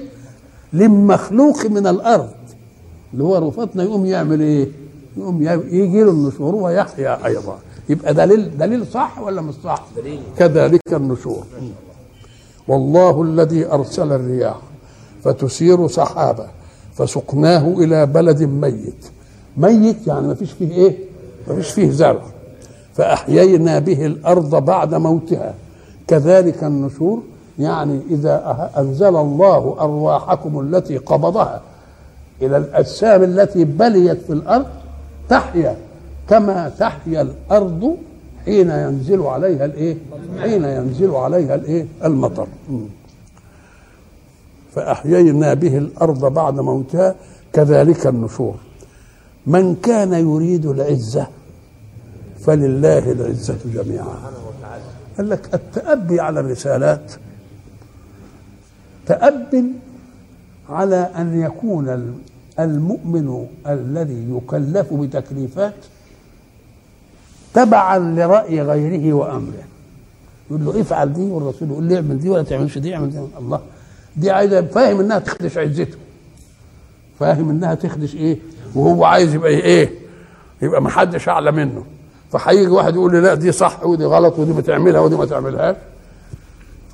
للمخلوق 0.72 1.66
من 1.66 1.86
الأرض 1.86 2.30
اللي 3.16 3.24
هو 3.24 3.48
رفاتنا 3.48 3.82
يقوم 3.82 4.06
يعمل 4.06 4.40
إيه؟ 4.40 4.68
يقوم 5.16 5.42
يجي 5.42 6.02
له 6.02 6.10
النشور 6.10 6.54
ويحيا 6.54 7.26
أيضا 7.26 7.58
يبقى 7.88 8.14
دليل 8.14 8.58
دليل 8.58 8.86
صح 8.86 9.18
ولا 9.20 9.40
مش 9.42 9.54
صح؟ 9.64 9.84
دليل. 9.96 10.20
كذلك 10.38 10.80
النشور 10.92 11.44
والله 12.68 13.22
الذي 13.22 13.66
أرسل 13.66 14.12
الرياح 14.12 14.56
فتثير 15.24 15.88
سحابا 15.88 16.48
فسقناه 16.94 17.68
إلى 17.68 18.06
بلد 18.06 18.42
ميت 18.42 19.06
ميت 19.56 20.06
يعني 20.06 20.26
ما 20.26 20.34
فيش 20.34 20.52
فيه 20.52 20.70
إيه؟ 20.72 20.96
ما 21.48 21.54
فيش 21.54 21.70
فيه 21.70 21.90
زرع 21.90 22.22
فأحيينا 22.94 23.78
به 23.78 24.06
الأرض 24.06 24.64
بعد 24.64 24.94
موتها 24.94 25.54
كذلك 26.08 26.64
النشور 26.64 27.22
يعني 27.58 28.00
إذا 28.10 28.70
أنزل 28.78 29.16
الله 29.16 29.76
أرواحكم 29.80 30.60
التي 30.60 30.96
قبضها 30.96 31.60
إلى 32.42 32.56
الأجسام 32.56 33.22
التي 33.22 33.64
بليت 33.64 34.18
في 34.22 34.32
الأرض 34.32 34.66
تحيا 35.28 35.76
كما 36.28 36.68
تحيا 36.68 37.22
الأرض 37.22 37.96
حين 38.44 38.70
ينزل 38.70 39.22
عليها 39.22 39.64
الإيه؟ 39.64 39.96
حين 40.40 40.64
ينزل 40.64 41.10
عليها 41.10 41.54
الإيه؟ 41.54 41.86
المطر. 42.04 42.48
فأحيينا 44.74 45.54
به 45.54 45.78
الأرض 45.78 46.32
بعد 46.32 46.60
موتها 46.60 47.14
كذلك 47.52 48.06
النشور. 48.06 48.54
من 49.46 49.74
كان 49.74 50.12
يريد 50.12 50.66
العزة 50.66 51.26
فلله 52.40 53.12
العزة 53.12 53.58
جميعا. 53.74 54.14
قال 55.16 55.30
لك 55.30 55.54
التأبي 55.54 56.20
على 56.20 56.40
الرسالات 56.40 57.12
تأب 59.06 59.64
على 60.70 61.10
أن 61.16 61.40
يكون 61.40 62.18
المؤمن 62.60 63.46
الذي 63.66 64.26
يكلف 64.36 64.94
بتكليفات 64.94 65.74
تبعا 67.54 67.98
لرأي 67.98 68.62
غيره 68.62 69.12
وأمره. 69.14 69.64
يقول 70.50 70.64
له 70.64 70.80
افعل 70.80 71.12
دي 71.12 71.30
والرسول 71.30 71.70
يقول 71.70 71.88
له 71.88 71.96
اعمل 71.96 72.18
دي 72.18 72.28
ولا 72.30 72.42
تعملش 72.42 72.78
دي 72.78 72.94
اعمل 72.94 73.10
دي. 73.10 73.18
الله. 73.38 73.60
دي 74.16 74.30
عايزه 74.30 74.62
فاهم 74.62 75.00
إنها 75.00 75.18
تخدش 75.18 75.58
عزته. 75.58 75.98
فاهم 77.20 77.50
إنها 77.50 77.74
تخدش 77.74 78.14
إيه؟ 78.14 78.38
وهو 78.74 79.04
عايز 79.04 79.34
يبقى 79.34 79.50
إيه؟ 79.50 79.90
يبقى 80.62 80.82
ما 80.82 80.90
حدش 80.90 81.28
أعلى 81.28 81.52
منه. 81.52 81.84
فهيجي 82.32 82.68
واحد 82.70 82.94
يقول 82.94 83.12
لي 83.12 83.20
لا 83.20 83.34
دي 83.34 83.52
صح 83.52 83.84
ودي 83.84 84.04
غلط 84.04 84.38
ودي 84.38 84.52
بتعملها 84.52 85.00
ودي 85.00 85.16
ما 85.16 85.24
تعملهاش. 85.24 85.76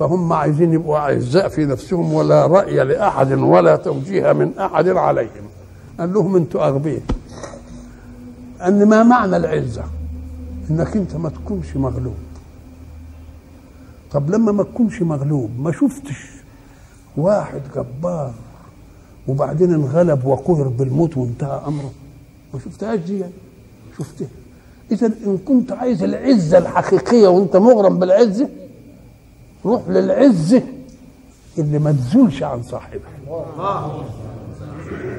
فهم 0.08 0.32
عايزين 0.32 0.72
يبقوا 0.72 0.96
أعزاء 0.98 1.48
في 1.48 1.64
نفسهم 1.66 2.12
ولا 2.14 2.46
رأي 2.46 2.84
لأحد 2.84 3.32
ولا 3.32 3.76
توجيه 3.76 4.32
من 4.32 4.58
أحد 4.58 4.88
عليهم. 4.88 5.44
قال 6.00 6.12
لهم 6.12 6.36
أنتوا 6.36 6.66
أغبياء. 6.68 7.02
ان 8.66 8.88
ما 8.88 9.02
معنى 9.02 9.36
العزة؟ 9.36 9.84
إنك 10.70 10.96
أنت 10.96 11.16
ما 11.16 11.28
تكونش 11.28 11.76
مغلوب. 11.76 12.14
طب 14.12 14.30
لما 14.30 14.52
ما 14.52 14.62
تكونش 14.62 15.02
مغلوب 15.02 15.50
ما 15.58 15.72
شفتش 15.72 16.31
واحد 17.16 17.60
جبار 17.77 18.33
وبعدين 19.29 19.74
انغلب 19.74 20.24
وقهر 20.24 20.68
بالموت 20.68 21.16
وانتهى 21.16 21.60
أمره؟ 21.66 21.90
ما 22.54 22.60
شفتهاش 22.60 22.98
دي 23.00 23.18
يعني. 23.18 23.33
شفتها. 23.98 24.29
اذا 24.92 25.06
إن 25.06 25.38
كنت 25.48 25.72
عايز 25.72 26.02
العزة 26.02 26.58
الحقيقية 26.58 27.29
وأنت 27.29 27.56
مغرم 27.56 27.98
بالعزة 27.98 28.48
روح 29.67 29.83
للعزه 29.88 30.63
اللي 31.58 31.79
ما 31.79 31.92
تزولش 31.92 32.42
عن 32.42 32.63
صاحبها. 32.63 33.13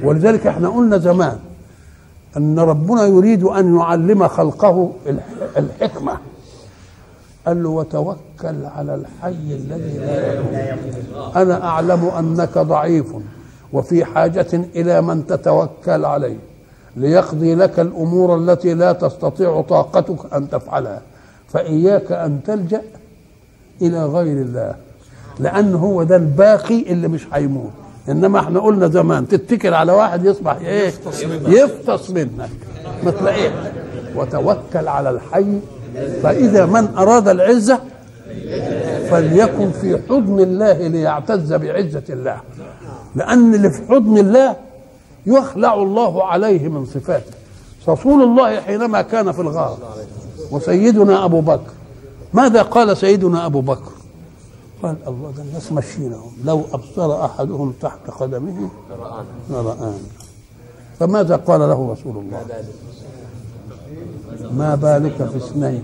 ولذلك 0.04 0.48
إحنا 0.48 0.70
قلنا 0.70 0.98
زمان 0.98 1.40
ان 2.38 2.60
ربنا 2.60 3.06
يريد 3.06 3.44
ان 3.44 3.78
يعلم 3.78 4.28
خلقه 4.28 4.92
الحكمة. 5.58 6.18
قال 7.48 7.64
له 7.64 7.70
وتوكل 7.70 8.66
على 8.66 8.96
الحي 8.96 9.30
الذي 9.30 9.98
لا 9.98 10.34
يموت 10.34 11.36
أنا 11.36 11.64
أعلم 11.64 12.06
أنك 12.06 12.58
ضعيف 12.58 13.14
وفي 13.74 14.06
حاجة 14.06 14.48
إلى 14.54 15.02
من 15.02 15.28
تتوكل 15.28 16.06
عليه. 16.06 16.38
ليقضي 16.96 17.56
لك 17.56 17.80
الأمور 17.80 18.38
التي 18.38 18.74
لا 18.74 18.92
تستطيع 18.94 19.62
طاقتك 19.62 20.34
أن 20.34 20.50
تفعلها. 20.50 21.02
فإياك 21.48 22.12
أن 22.12 22.40
تلجأ 22.44 22.82
إلى 23.82 24.06
غير 24.06 24.38
الله. 24.42 24.76
لأن 25.40 25.76
هو 25.76 26.04
ده 26.04 26.16
الباقي 26.16 26.82
اللي 26.82 27.08
مش 27.08 27.28
هيموت. 27.34 27.72
إنما 28.10 28.40
إحنا 28.40 28.60
قلنا 28.60 28.88
زمان 28.88 29.28
تتكل 29.28 29.74
على 29.74 29.92
واحد 29.92 30.26
يصبح 30.26 30.56
إيه؟ 30.56 30.94
يفطس 31.48 32.10
منك. 32.12 32.50
ما 33.04 33.12
تلاقيه 33.12 33.72
وتوكل 34.16 34.88
على 34.88 35.10
الحي. 35.10 35.60
فإذا 36.24 36.66
من 36.66 36.88
أراد 36.98 37.28
العزة 37.28 37.80
فليكن 39.10 39.72
في 39.72 40.00
حضن 40.10 40.40
الله 40.40 40.88
ليعتز 40.88 41.54
بعزة 41.54 42.04
الله. 42.10 42.38
لأن 43.16 43.54
اللي 43.54 43.70
في 43.70 43.82
حضن 43.90 44.18
الله 44.18 44.56
يخلع 45.26 45.74
الله 45.74 46.24
عليه 46.24 46.68
من 46.68 46.86
صفاته. 46.86 47.32
رسول 47.90 48.24
الله 48.24 48.62
حينما 48.62 49.02
كان 49.02 49.32
في 49.32 49.40
الغار 49.40 49.78
وسيدنا 50.52 51.26
أبو 51.26 51.42
بكر 51.42 51.72
ماذا 52.34 52.62
قال 52.62 52.98
سيدنا 52.98 53.46
أبو 53.46 53.62
بكر؟ 53.62 53.92
قال 54.84 54.96
الله 55.08 55.32
ده 55.38 55.44
الناس 55.44 55.72
ماشيينهم. 55.72 56.32
لو 56.46 56.62
أبصر 56.74 57.26
أحدهم 57.26 57.74
تحت 57.82 58.10
قدمه 58.10 58.70
لرآنا 59.50 59.94
فماذا 61.00 61.36
قال 61.36 61.60
له 61.60 61.92
رسول 61.92 62.18
الله؟ 62.18 62.46
ما 64.52 64.76
بالك 64.76 65.16
في 65.30 65.38
اثنين؟ 65.38 65.84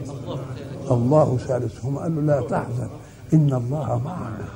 الله 0.91 1.37
ثالثهما. 1.47 2.01
قال 2.01 2.15
له 2.15 2.21
لا 2.21 2.41
تحزن 2.41 2.87
إن 3.33 3.53
الله 3.53 4.01
معنا. 4.05 4.47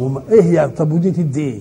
وما 0.00 0.22
إيه 0.30 0.54
يعني؟ 0.54 0.72
طب 0.72 0.92
ودي 0.92 1.10
تدي 1.10 1.40
إيه؟ 1.40 1.60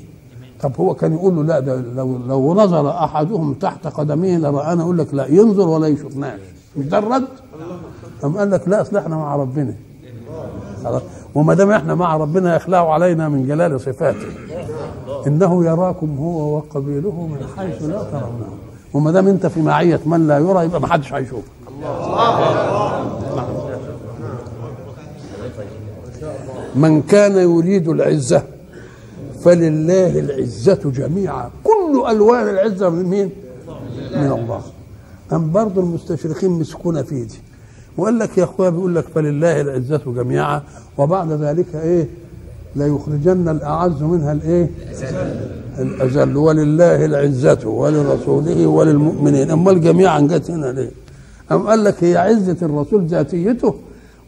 طب 0.62 0.72
هو 0.80 0.94
كان 0.94 1.14
يقول 1.14 1.36
له 1.36 1.44
لا 1.44 1.60
ده 1.60 1.76
لو 1.82 2.18
لو 2.28 2.54
نظر 2.54 2.90
أحدهم 2.90 3.54
تحت 3.54 3.88
قدميه 3.88 4.38
لرآنا 4.38 4.84
يقول 4.84 4.98
لك 4.98 5.14
لا 5.14 5.28
ينظر 5.28 5.68
ولا 5.68 5.88
يشوفناش. 5.88 6.40
مش 6.78 6.86
ده 6.86 6.98
الرد؟ 6.98 7.28
قام 8.22 8.38
قال 8.38 8.52
لك 8.52 8.68
لا 8.68 8.82
أصل 8.82 8.98
إحنا 8.98 9.16
مع 9.18 9.36
ربنا. 9.36 9.74
وما 11.36 11.54
دام 11.54 11.72
إحنا 11.72 11.96
مع 11.96 12.18
ربنا 12.18 12.56
يخلع 12.56 12.94
علينا 12.94 13.30
من 13.30 13.48
جلال 13.48 13.80
صفاته. 13.82 14.28
إنه 15.28 15.66
يراكم 15.66 16.18
هو 16.20 16.56
وقبيله 16.58 17.28
من 17.28 17.48
حيث 17.58 17.84
لا 17.84 18.04
ترونه. 18.04 18.48
وما 18.94 19.12
دام 19.12 19.28
أنت 19.28 19.46
في 19.46 19.62
معية 19.62 20.00
من 20.06 20.28
لا 20.28 20.38
يرى 20.38 20.66
يبقى 20.66 20.82
ما 20.82 20.88
حدش 20.88 21.14
هيشوفك. 21.14 21.44
من 26.76 27.02
كان 27.02 27.38
يريد 27.38 27.88
العزة 27.88 28.44
فلله 29.44 30.20
العزة 30.20 30.80
جميعا. 30.86 31.50
كل 31.64 32.04
ألوان 32.10 32.50
العزة 32.50 32.90
من 32.90 33.04
مين؟ 33.04 33.30
من 34.16 34.32
الله. 34.32 34.62
أم 35.32 35.52
برضه 35.52 35.82
المستشرقين 35.82 36.50
مسكونا 36.52 37.04
في 37.04 37.24
دي 37.24 37.40
وقال 37.98 38.20
لك 38.20 38.38
يا 38.38 38.44
أخويا 38.44 38.70
بيقول 38.70 38.96
لك 38.96 39.06
فلله 39.16 39.62
العزة 39.62 40.02
جميعا 40.08 40.62
وبعد 40.98 41.32
ذلك 41.32 41.76
إيه؟ 41.76 42.08
لا 42.76 42.88
يخرجن 42.88 43.50
الأعز 43.50 44.02
منها 44.04 44.32
الإيه؟ 44.32 44.70
الأذل. 45.80 46.38
ولله 46.38 47.06
العزة 47.06 47.68
ولرسوله 47.68 48.68
وللمؤمنين. 48.68 49.52
أما 49.52 49.74
جميعا 49.74 50.20
جت 50.20 50.52
هنا 50.52 50.66
ليه؟ 50.72 50.92
أم 51.52 51.68
قال 51.68 51.84
لك 51.84 52.04
هي 52.04 52.18
عزة 52.18 52.58
الرسول 52.62 53.06
ذاتيته 53.06 53.76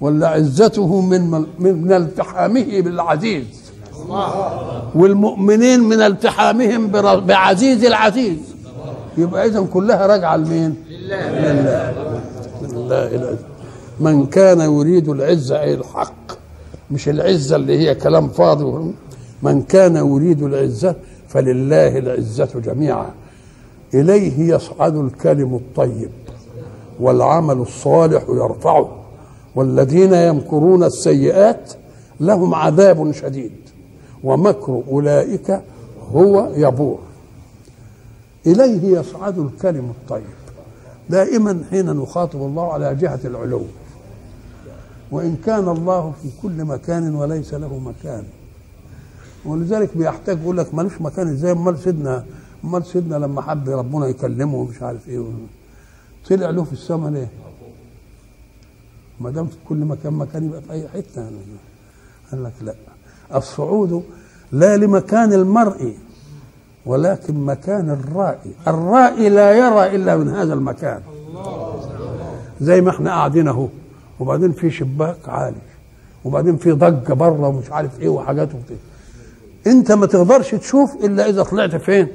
ولا 0.02 0.28
عزته 0.28 1.02
من 1.02 1.46
من 1.60 1.92
التحامه 1.92 2.82
بالعزيز؟ 2.82 3.46
والمؤمنين 4.96 5.80
من 5.80 6.02
التحامهم 6.02 6.88
بعزيز 7.28 7.86
العزيز. 7.86 8.38
يبقى 9.18 9.46
اذا 9.46 9.68
كلها 9.74 10.08
راجعة 10.08 10.38
لمين؟ 10.38 10.76
لله. 10.90 11.92
لله 12.62 13.16
العزة 13.16 13.46
من 14.00 14.26
كان 14.26 14.60
يريد 14.60 15.10
العزة 15.10 15.62
أي 15.62 15.74
الحق 15.74 16.32
مش 16.92 17.10
العزة 17.10 17.56
اللي 17.56 17.80
هي 17.80 17.96
كلام 17.96 18.28
فاضي 18.28 18.94
من 19.42 19.62
كان 19.62 19.96
يريد 19.96 20.44
العزة 20.44 20.96
فلله 21.28 21.98
العزة 21.98 22.50
جميعا. 22.66 23.10
إليه 23.94 24.56
يصعد 24.56 24.96
الكلم 24.96 25.56
الطيب 25.56 26.10
والعمل 27.00 27.58
الصالح 27.58 28.24
يرفعه. 28.30 28.90
والذين 29.56 30.14
يمكرون 30.14 30.84
السيئات 30.84 31.74
لهم 32.20 32.56
عذاب 32.56 33.12
شديد. 33.12 33.52
ومكر 34.24 34.84
أولئك 34.92 35.62
هو 36.12 36.50
يبور. 36.56 37.00
إليه 38.48 39.00
يصعد 39.00 39.40
الكلم 39.40 39.90
الطيب. 39.90 40.24
دائما 41.10 41.64
حين 41.70 41.86
نخاطب 41.86 42.42
الله 42.42 42.74
على 42.74 42.96
جهة 42.96 43.20
العلو. 43.26 43.62
وإن 45.12 45.36
كان 45.46 45.70
الله 45.70 46.14
في 46.22 46.30
كل 46.42 46.66
مكان 46.66 47.16
وليس 47.16 47.54
له 47.54 47.80
مكان. 47.80 48.24
ولذلك 49.46 49.98
بيحتاج 49.98 50.40
يقول 50.42 50.58
لك 50.58 50.74
ملوش 50.74 51.02
مكان. 51.02 51.28
إزاي 51.28 51.52
أمال 51.52 51.80
سيدنا 51.80 52.26
أمال 52.64 52.86
سيدنا 52.86 53.16
لما 53.16 53.42
حب 53.42 53.70
ربنا 53.70 54.08
يكلمه 54.08 54.56
ومش 54.56 54.82
عارف 54.82 55.10
إيه. 55.10 55.24
طلع 56.30 56.50
له 56.50 56.64
في 56.64 56.74
السماء 56.74 57.12
ليه؟ 57.12 57.30
ما 59.20 59.30
دام 59.30 59.48
في 59.48 59.56
كل 59.70 59.78
مكان 59.78 60.14
مكان 60.14 60.44
يبقى 60.46 60.62
في 60.62 60.72
أي 60.72 60.88
حتة. 60.88 61.30
قال 62.32 62.44
لك 62.44 62.54
لا. 62.62 62.76
الصعود 63.36 64.04
لا 64.52 64.78
لمكان 64.78 65.34
المرء. 65.34 65.94
ولكن 66.86 67.46
مكان 67.46 67.90
الرائي. 67.90 68.52
الرائي 68.68 69.30
لا 69.30 69.52
يرى 69.52 69.96
إلا 69.96 70.18
من 70.18 70.30
هذا 70.30 70.54
المكان. 70.54 71.02
زي 72.62 72.82
ما 72.82 72.90
إحنا 72.90 73.10
قاعدين 73.10 73.48
أهو. 73.48 73.68
وبعدين 74.20 74.52
في 74.52 74.72
شباك 74.72 75.30
عالي. 75.30 75.56
وبعدين 76.26 76.58
في 76.58 76.72
ضجة 76.72 77.14
بره 77.14 77.48
ومش 77.48 77.72
عارف 77.72 78.00
إيه 78.02 78.10
وحاجات 78.10 78.50
وبتاع. 78.56 78.78
أنت 79.68 79.92
ما 79.92 80.06
تقدرش 80.06 80.56
تشوف 80.56 80.96
إلا 80.96 81.30
إذا 81.30 81.44
طلعت 81.44 81.76
فين؟ 81.76 82.08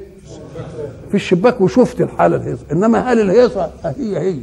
في 1.08 1.14
الشباك 1.14 1.60
وشفت 1.60 2.00
الحالة 2.00 2.36
الهيصة. 2.36 2.62
إنما 2.72 3.12
هل 3.12 3.20
الهيصة؟ 3.20 3.70
هي 3.84 4.18
هي. 4.18 4.40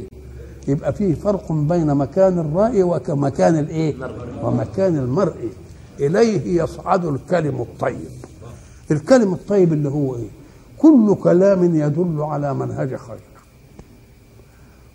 يبقى 0.68 0.92
فيه 0.92 1.14
فرق 1.14 1.52
بين 1.52 1.94
مكان 1.94 2.38
الرائي 2.38 2.82
ومكان 2.82 3.58
الإيه؟ 3.58 3.94
ومكان 4.42 4.96
المرئي. 4.96 5.50
إليه 6.00 6.62
يصعد 6.62 7.04
الكلم 7.04 7.60
الطيب. 7.60 8.17
الكلم 8.90 9.32
الطيب 9.32 9.72
اللي 9.72 9.88
هو 9.88 10.16
إيه؟ 10.16 10.28
كل 10.78 11.16
كلام 11.22 11.74
يدل 11.74 12.16
على 12.20 12.54
منهج 12.54 12.96
خير. 12.96 13.18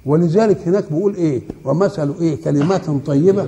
ولذلك 0.05 0.67
هناك 0.67 0.91
بيقول 0.91 1.15
إيه؟ 1.15 1.41
ومثل 1.65 2.13
إيه؟ 2.21 2.43
كلمات 2.43 2.89
طيبة 3.05 3.47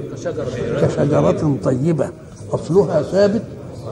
كشجرة 0.81 1.57
طيبة. 1.63 2.09
أصلها 2.51 3.01
ثابت 3.01 3.43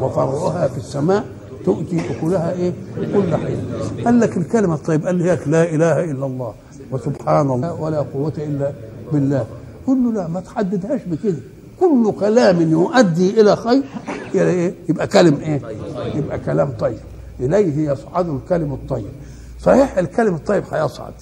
وفرعها 0.01 0.67
في 0.67 0.77
السماء 0.77 1.25
تؤتي 1.65 2.11
أكلها 2.11 2.51
إيه؟ 2.53 2.73
كل 2.95 3.35
حين. 3.35 3.57
قال 4.05 4.19
لك 4.19 4.37
الكلمة 4.37 4.75
الطيبة 4.75 5.05
قال 5.05 5.27
لك 5.27 5.47
لا 5.47 5.63
إله 5.63 6.03
إلا 6.03 6.25
الله 6.25 6.53
وسبحان 6.91 7.51
الله 7.51 7.81
ولا 7.81 7.99
قوة 7.99 8.33
إلا 8.37 8.71
بالله. 9.13 9.45
قل 9.87 10.03
له 10.03 10.11
لا 10.11 10.27
ما 10.27 10.39
تحددهاش 10.39 11.01
بكده. 11.07 11.39
كل 11.83 12.13
كلام 12.19 12.61
يؤدي 12.71 13.41
إلى 13.41 13.55
خير 13.55 13.83
إيه؟ 14.35 14.73
يبقى 14.89 15.07
كلم 15.07 15.35
إيه؟ 15.35 15.61
يبقى 16.15 16.39
كلام 16.39 16.71
طيب. 16.79 16.97
إليه 17.39 17.91
يصعد 17.91 18.29
الكلم 18.29 18.73
الطيب. 18.73 19.11
صحيح 19.61 19.97
الكلم 19.97 20.35
الطيب 20.35 20.63
هيصعد. 20.71 21.13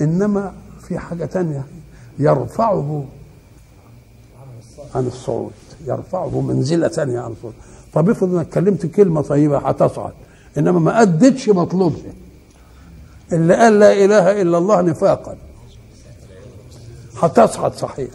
إنما 0.00 0.52
في 0.88 0.98
حاجة 0.98 1.24
تانية 1.24 1.64
يرفعه 2.18 3.04
عن 4.94 5.06
الصعود 5.06 5.52
يرفعه 5.86 6.40
منزلة 6.40 6.88
تانية 6.88 7.20
عن 7.20 7.32
الصعود. 7.32 7.54
طب 7.94 8.10
افرض 8.10 8.34
إنك 8.34 8.48
كلمت 8.48 8.86
كلمة 8.86 9.20
طيبة 9.22 9.58
هتصعد 9.58 10.12
إنما 10.58 10.80
ما 10.80 11.02
أدتش 11.02 11.48
مطلوبها 11.48 12.12
اللي 13.32 13.54
قال 13.54 13.78
لا 13.78 13.92
إله 14.04 14.42
إلا 14.42 14.58
الله 14.58 14.80
نفاقا. 14.80 15.36
هتصعد 17.22 17.74
صحيح. 17.74 18.08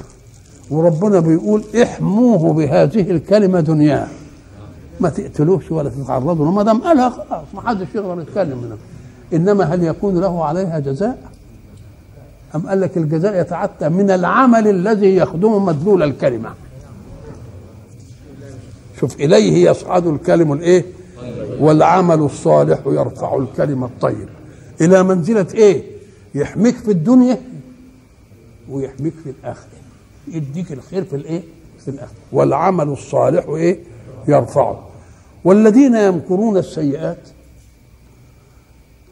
وربنا 0.72 1.19
بيقول 1.19 1.63
احموه 1.84 2.53
بهذه 2.53 3.11
الكلمة 3.11 3.59
دنياه 3.59 4.07
ما 4.99 5.09
تقتلوش 5.09 5.72
ولا 5.72 5.89
تتعرضوا 5.89 6.51
ما 6.51 6.63
دام 6.63 6.82
قالها 6.82 7.09
خلاص 7.09 7.45
ما 7.53 7.61
حدش 7.61 7.88
يقدر 7.95 8.22
يتكلم 8.22 8.57
منها. 8.57 8.78
إنما 9.34 9.63
هل 9.63 9.84
يكون 9.84 10.19
له 10.19 10.45
عليها 10.45 10.80
جزاء؟ 10.80 11.17
أم 12.55 12.67
قال 12.67 12.82
لك 12.82 12.97
الجزاء 12.97 13.41
يتعتى 13.41 13.89
من 13.89 14.11
العمل 14.11 14.67
الذي 14.67 15.15
يخدم 15.15 15.65
مدلول 15.65 16.03
الكلمة؟ 16.03 16.49
شوف 18.99 19.15
إليه 19.15 19.69
يصعد 19.69 20.07
الكلم 20.07 20.53
الإيه؟ 20.53 20.86
والعمل 21.59 22.19
الصالح 22.19 22.80
يرفع 22.86 23.38
الكلم 23.38 23.84
الطيب. 23.84 24.30
إلى 24.82 25.03
منزلة 25.03 25.47
إيه؟ 25.53 25.84
يحميك 26.36 26.76
في 26.76 26.91
الدنيا 26.91 27.38
ويحميك 28.69 29.13
في 29.24 29.30
الآخرة. 29.30 29.82
يديك 30.32 30.71
الخير 30.71 31.03
في 31.03 31.15
الإيه؟ 31.15 31.41
في 31.79 31.88
الآخرة. 31.88 32.15
والعمل 32.32 32.88
الصالح 32.89 33.45
إيه؟ 33.49 33.79
يرفعه. 34.27 34.88
والذين 35.43 35.95
يمكرون 35.95 36.57
السيئات 36.57 37.17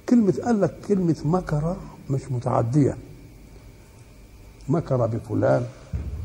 كلمة 0.09 0.33
قال 0.45 0.61
لك 0.61 0.73
كلمة 0.87 1.15
مكر 1.25 1.75
مش 2.09 2.21
متعدية. 2.31 2.97
مكر 4.69 5.05
بفلان 5.05 5.63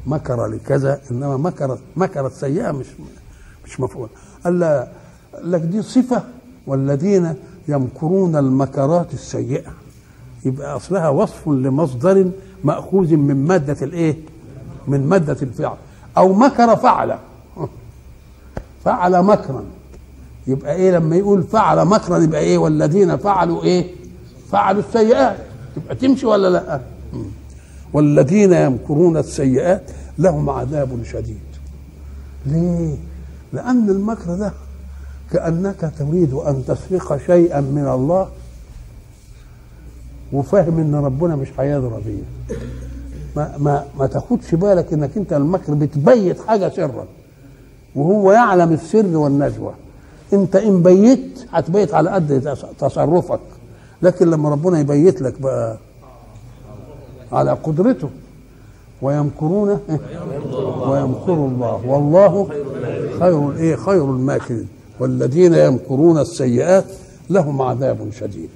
مكر 0.06 0.46
لكذا 0.46 1.00
إنما 1.10 1.36
مكرت 1.36 1.78
مكرت 1.96 2.32
سيئة 2.32 2.70
مش 2.72 2.86
مش 3.66 3.80
مفعول. 3.80 4.08
قال 4.44 4.86
لك 5.42 5.60
دي 5.60 5.82
صفة. 5.82 6.22
والذين 6.66 7.34
يمكرون 7.68 8.36
المكرات 8.36 9.14
السيئة 9.14 9.72
يبقى 10.44 10.76
أصلها 10.76 11.08
وصف 11.08 11.48
لمصدر 11.48 12.30
مأخوذ 12.64 13.16
من 13.16 13.46
مادة 13.46 13.76
الإيه؟ 13.82 14.16
من 14.88 15.06
مادة 15.06 15.36
الفعل. 15.42 15.76
أو 16.16 16.32
مكر 16.32 16.76
فعل. 16.76 17.18
فعل 18.84 19.22
مكرا. 19.22 19.64
يبقى 20.46 20.74
إيه 20.74 20.90
لما 20.90 21.16
يقول 21.16 21.42
فعل 21.42 21.84
مكرا 21.84 22.18
يبقى 22.18 22.40
إيه؟ 22.40 22.58
والذين 22.58 23.16
فعلوا 23.16 23.62
إيه؟ 23.62 23.94
فعلوا 24.52 24.82
السيئات. 24.82 25.36
تبقى 25.76 25.94
تمشي 25.94 26.26
ولا 26.26 26.48
لأ؟ 26.48 26.80
والذين 27.92 28.52
يمكرون 28.52 29.16
السيئات 29.16 29.90
لهم 30.18 30.50
عذاب 30.50 31.04
شديد. 31.04 31.40
ليه؟ 32.46 32.96
لأن 33.52 33.90
المكر 33.90 34.34
ده 34.34 34.52
كأنك 35.32 35.92
تريد 35.98 36.32
أن 36.34 36.64
تسرق 36.66 37.26
شيئا 37.26 37.60
من 37.60 37.88
الله 37.88 38.28
وفاهم 40.32 40.78
إن 40.78 40.94
ربنا 40.94 41.36
مش 41.36 41.48
هيضرب 41.58 42.02
بيه. 42.06 42.56
ما 43.36 43.54
ما 43.58 43.84
ما 43.98 44.06
تاخدش 44.06 44.54
بالك 44.54 44.92
انك 44.92 45.10
انت 45.16 45.32
المكر 45.32 45.74
بتبيت 45.74 46.40
حاجة 46.40 46.68
سرا. 46.68 47.06
وهو 47.94 48.32
يعلم 48.32 48.72
السر 48.72 49.16
والنجوى. 49.16 49.72
انت 50.32 50.56
ان 50.56 50.82
بيت 50.82 51.46
هتبيت 51.50 51.94
على 51.94 52.10
قد 52.10 52.56
تصرفك. 52.78 53.40
لكن 54.02 54.30
لما 54.30 54.48
ربنا 54.50 54.80
يبيت 54.80 55.22
لك 55.22 55.40
بقى 55.40 55.76
على 57.32 57.50
قدرته 57.50 58.08
ويمكرون 59.02 59.80
ويمكر 60.88 61.34
الله. 61.34 61.80
والله 61.86 62.48
خير 63.20 63.56
إيه 63.56 63.76
خير 63.76 64.04
الماكرين. 64.04 64.68
والذين 65.00 65.54
يمكرون 65.54 66.18
السيئات 66.18 66.84
لهم 67.30 67.62
عذاب 67.62 68.10
شديد. 68.20 68.50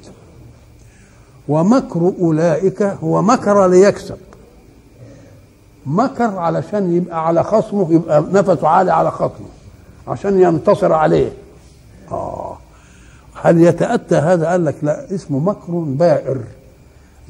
ومكر 1.48 2.12
أولئك 2.20 2.82
هو 2.82 3.22
مكر 3.22 3.66
ليكسب. 3.66 4.16
مكر 5.88 6.38
علشان 6.38 6.92
يبقى 6.92 7.26
على 7.26 7.42
خصمه 7.44 7.92
يبقى 7.92 8.24
نفسه 8.32 8.68
عالي 8.68 8.92
على 8.92 9.10
خصمه 9.10 9.48
عشان 10.08 10.40
ينتصر 10.40 10.92
عليه. 10.92 11.32
آه. 12.12 12.58
هل 13.42 13.62
يتأتى 13.62 14.14
هذا؟ 14.14 14.46
قال 14.46 14.64
لك 14.64 14.74
لا 14.82 15.14
اسمه 15.14 15.38
مكر 15.38 15.72
بائر. 15.72 16.40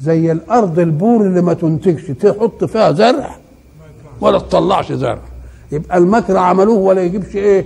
زي 0.01 0.31
الأرض 0.31 0.79
البور 0.79 1.21
اللي 1.21 1.41
ما 1.41 1.53
تنتجش 1.53 2.07
تحط 2.07 2.63
فيها 2.63 2.91
زرع 2.91 3.35
ولا 4.21 4.39
تطلعش 4.39 4.91
زرع. 4.91 5.19
يبقى 5.71 5.97
المكر 5.97 6.37
عملوه 6.37 6.77
ولا 6.77 7.01
يجيبش 7.01 7.35
إيه؟ 7.35 7.65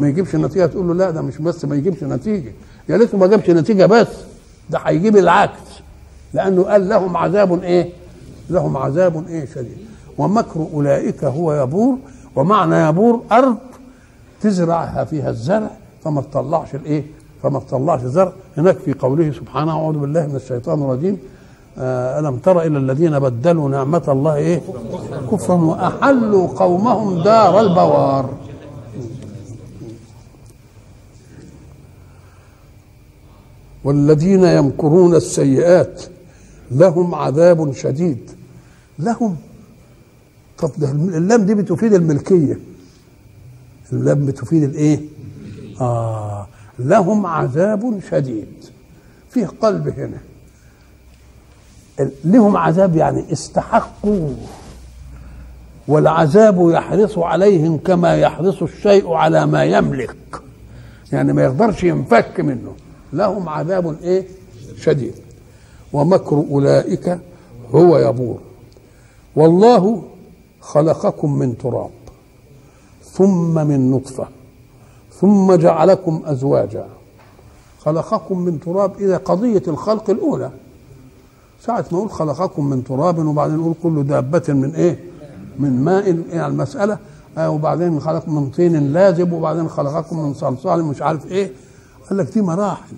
ما 0.00 0.08
يجيبش 0.08 0.36
نتيجة. 0.36 0.66
تقول 0.66 0.88
له 0.88 0.94
لا 0.94 1.10
ده 1.10 1.22
مش 1.22 1.38
بس 1.38 1.64
ما 1.64 1.76
يجيبش 1.76 2.02
نتيجة. 2.02 2.52
يا 2.88 2.96
ريته 2.96 3.18
ما 3.18 3.26
جابش 3.26 3.50
نتيجة 3.50 3.86
بس 3.86 4.08
ده 4.70 4.78
هيجيب 4.78 5.16
العكس. 5.16 5.60
لأنه 6.34 6.62
قال 6.62 6.88
لهم 6.88 7.16
عذاب 7.16 7.62
إيه؟ 7.62 7.90
لهم 8.50 8.76
عذاب 8.76 9.28
إيه؟ 9.28 9.46
شديد. 9.54 9.85
ومكر 10.18 10.66
أولئك 10.74 11.24
هو 11.24 11.52
يبور 11.52 11.98
ومعنى 12.36 12.88
يبور 12.88 13.22
أرض 13.32 13.56
تزرعها 14.40 15.04
فيها 15.04 15.30
الزرع 15.30 15.70
فما 16.04 16.20
تطلعش 16.20 16.74
الإيه؟ 16.74 17.04
فما 17.42 17.58
تطلعش 17.58 18.00
زرع. 18.00 18.32
هناك 18.56 18.78
في 18.78 18.92
قوله 18.92 19.32
سبحانه 19.32 19.72
أعوذ 19.72 19.98
بالله 19.98 20.26
من 20.26 20.36
الشيطان 20.36 20.82
الرجيم. 20.82 21.18
آه 21.78 22.20
ألم 22.20 22.36
تر 22.36 22.60
إلى 22.60 22.78
الذين 22.78 23.18
بدلوا 23.18 23.68
نعمة 23.68 24.02
الله 24.08 24.34
إيه؟ 24.34 24.60
كفرا 25.32 25.54
وأحلوا 25.54 26.48
قومهم 26.48 27.22
دار 27.22 27.60
البوار. 27.60 28.30
والذين 33.84 34.44
يمكرون 34.44 35.14
السيئات 35.14 36.02
لهم 36.70 37.14
عذاب 37.14 37.72
شديد. 37.72 38.30
لهم 38.98 39.36
طب 40.58 40.70
ده 40.78 40.90
اللام 40.90 41.42
دي 41.46 41.54
بتفيد 41.54 41.94
الملكية. 41.94 42.58
اللام 43.92 44.26
بتفيد 44.26 44.62
الإيه؟ 44.62 45.00
آه 45.80 46.46
لهم 46.78 47.26
عذاب 47.26 48.00
شديد. 48.10 48.64
فيه 49.30 49.46
قلب 49.46 49.88
هنا. 49.88 50.18
لهم 52.24 52.56
عذاب 52.56 52.96
يعني 52.96 53.32
استحقوا. 53.32 54.34
والعذاب 55.88 56.70
يحرص 56.70 57.18
عليهم 57.18 57.78
كما 57.78 58.16
يحرص 58.16 58.62
الشيء 58.62 59.12
على 59.12 59.46
ما 59.46 59.64
يملك. 59.64 60.16
يعني 61.12 61.32
ما 61.32 61.44
يقدرش 61.44 61.84
ينفك 61.84 62.40
منه. 62.40 62.72
لهم 63.12 63.48
عذاب 63.48 63.96
إيه؟ 64.02 64.24
شديد. 64.80 65.14
ومكر 65.92 66.36
أولئك 66.50 67.18
هو 67.70 67.98
يبور. 67.98 68.40
والله 69.36 70.02
خلقكم 70.66 71.38
من 71.38 71.58
تراب 71.58 71.90
ثم 73.12 73.66
من 73.66 73.90
نطفة 73.90 74.26
ثم 75.20 75.54
جعلكم 75.54 76.22
أزواجا. 76.24 76.86
خلقكم 77.80 78.38
من 78.38 78.60
تراب 78.60 78.92
اذا 79.00 79.16
قضية 79.16 79.62
الخلق 79.68 80.10
الأولى. 80.10 80.50
ساعة 81.62 81.84
ما 81.92 81.98
نقول 81.98 82.10
خلقكم 82.10 82.66
من 82.66 82.84
تراب 82.84 83.18
وبعدين 83.26 83.56
نقول 83.56 83.74
كل 83.82 84.04
دابة 84.04 84.42
من 84.48 84.74
إيه؟ 84.74 85.04
من 85.58 85.84
ماء 85.84 86.08
يعني 86.30 86.46
المسألة. 86.46 86.98
آه 87.38 87.50
وبعدين 87.50 88.00
خلقكم 88.00 88.34
من 88.34 88.50
طين 88.50 88.92
لازب 88.92 89.32
وبعدين 89.32 89.68
خلقكم 89.68 90.18
من 90.18 90.34
صلصال 90.34 90.84
مش 90.84 91.02
عارف 91.02 91.26
إيه. 91.26 91.52
قال 92.10 92.18
لك 92.18 92.32
دي 92.32 92.42
مراحل 92.42 92.94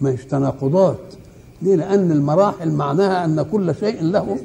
مش 0.00 0.24
تناقضات. 0.24 0.98
ليه؟ 1.62 1.76
لأن 1.76 2.12
المراحل 2.12 2.72
معناها 2.72 3.24
أن 3.24 3.42
كل 3.42 3.74
شيء 3.74 4.02
له 4.02 4.38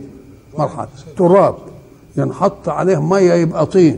مرحلة. 0.57 0.87
تراب. 1.17 1.55
ينحط 2.17 2.69
عليه 2.69 3.01
مية 3.01 3.33
يبقى 3.33 3.65
طين. 3.65 3.97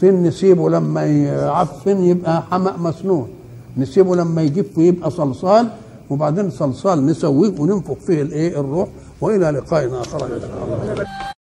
طين 0.00 0.22
نسيبه 0.22 0.70
لما 0.70 1.06
يعفن 1.06 2.04
يبقى 2.04 2.42
حمأ 2.50 2.76
مسنون. 2.76 3.28
نسيبه 3.76 4.16
لما 4.16 4.42
يجف 4.42 4.78
يبقى 4.78 5.10
صلصال 5.10 5.68
وبعدين 6.10 6.50
صلصال 6.50 7.06
نسويه 7.06 7.60
وننفخ 7.60 7.94
فيه 8.06 8.22
الإيه؟ 8.22 8.60
الروح 8.60 8.88
وإلى 9.20 9.50
لقاء 9.50 9.86
آخر. 10.00 10.24
ان 10.26 10.40
شاء 10.40 10.64
الله 10.94 11.37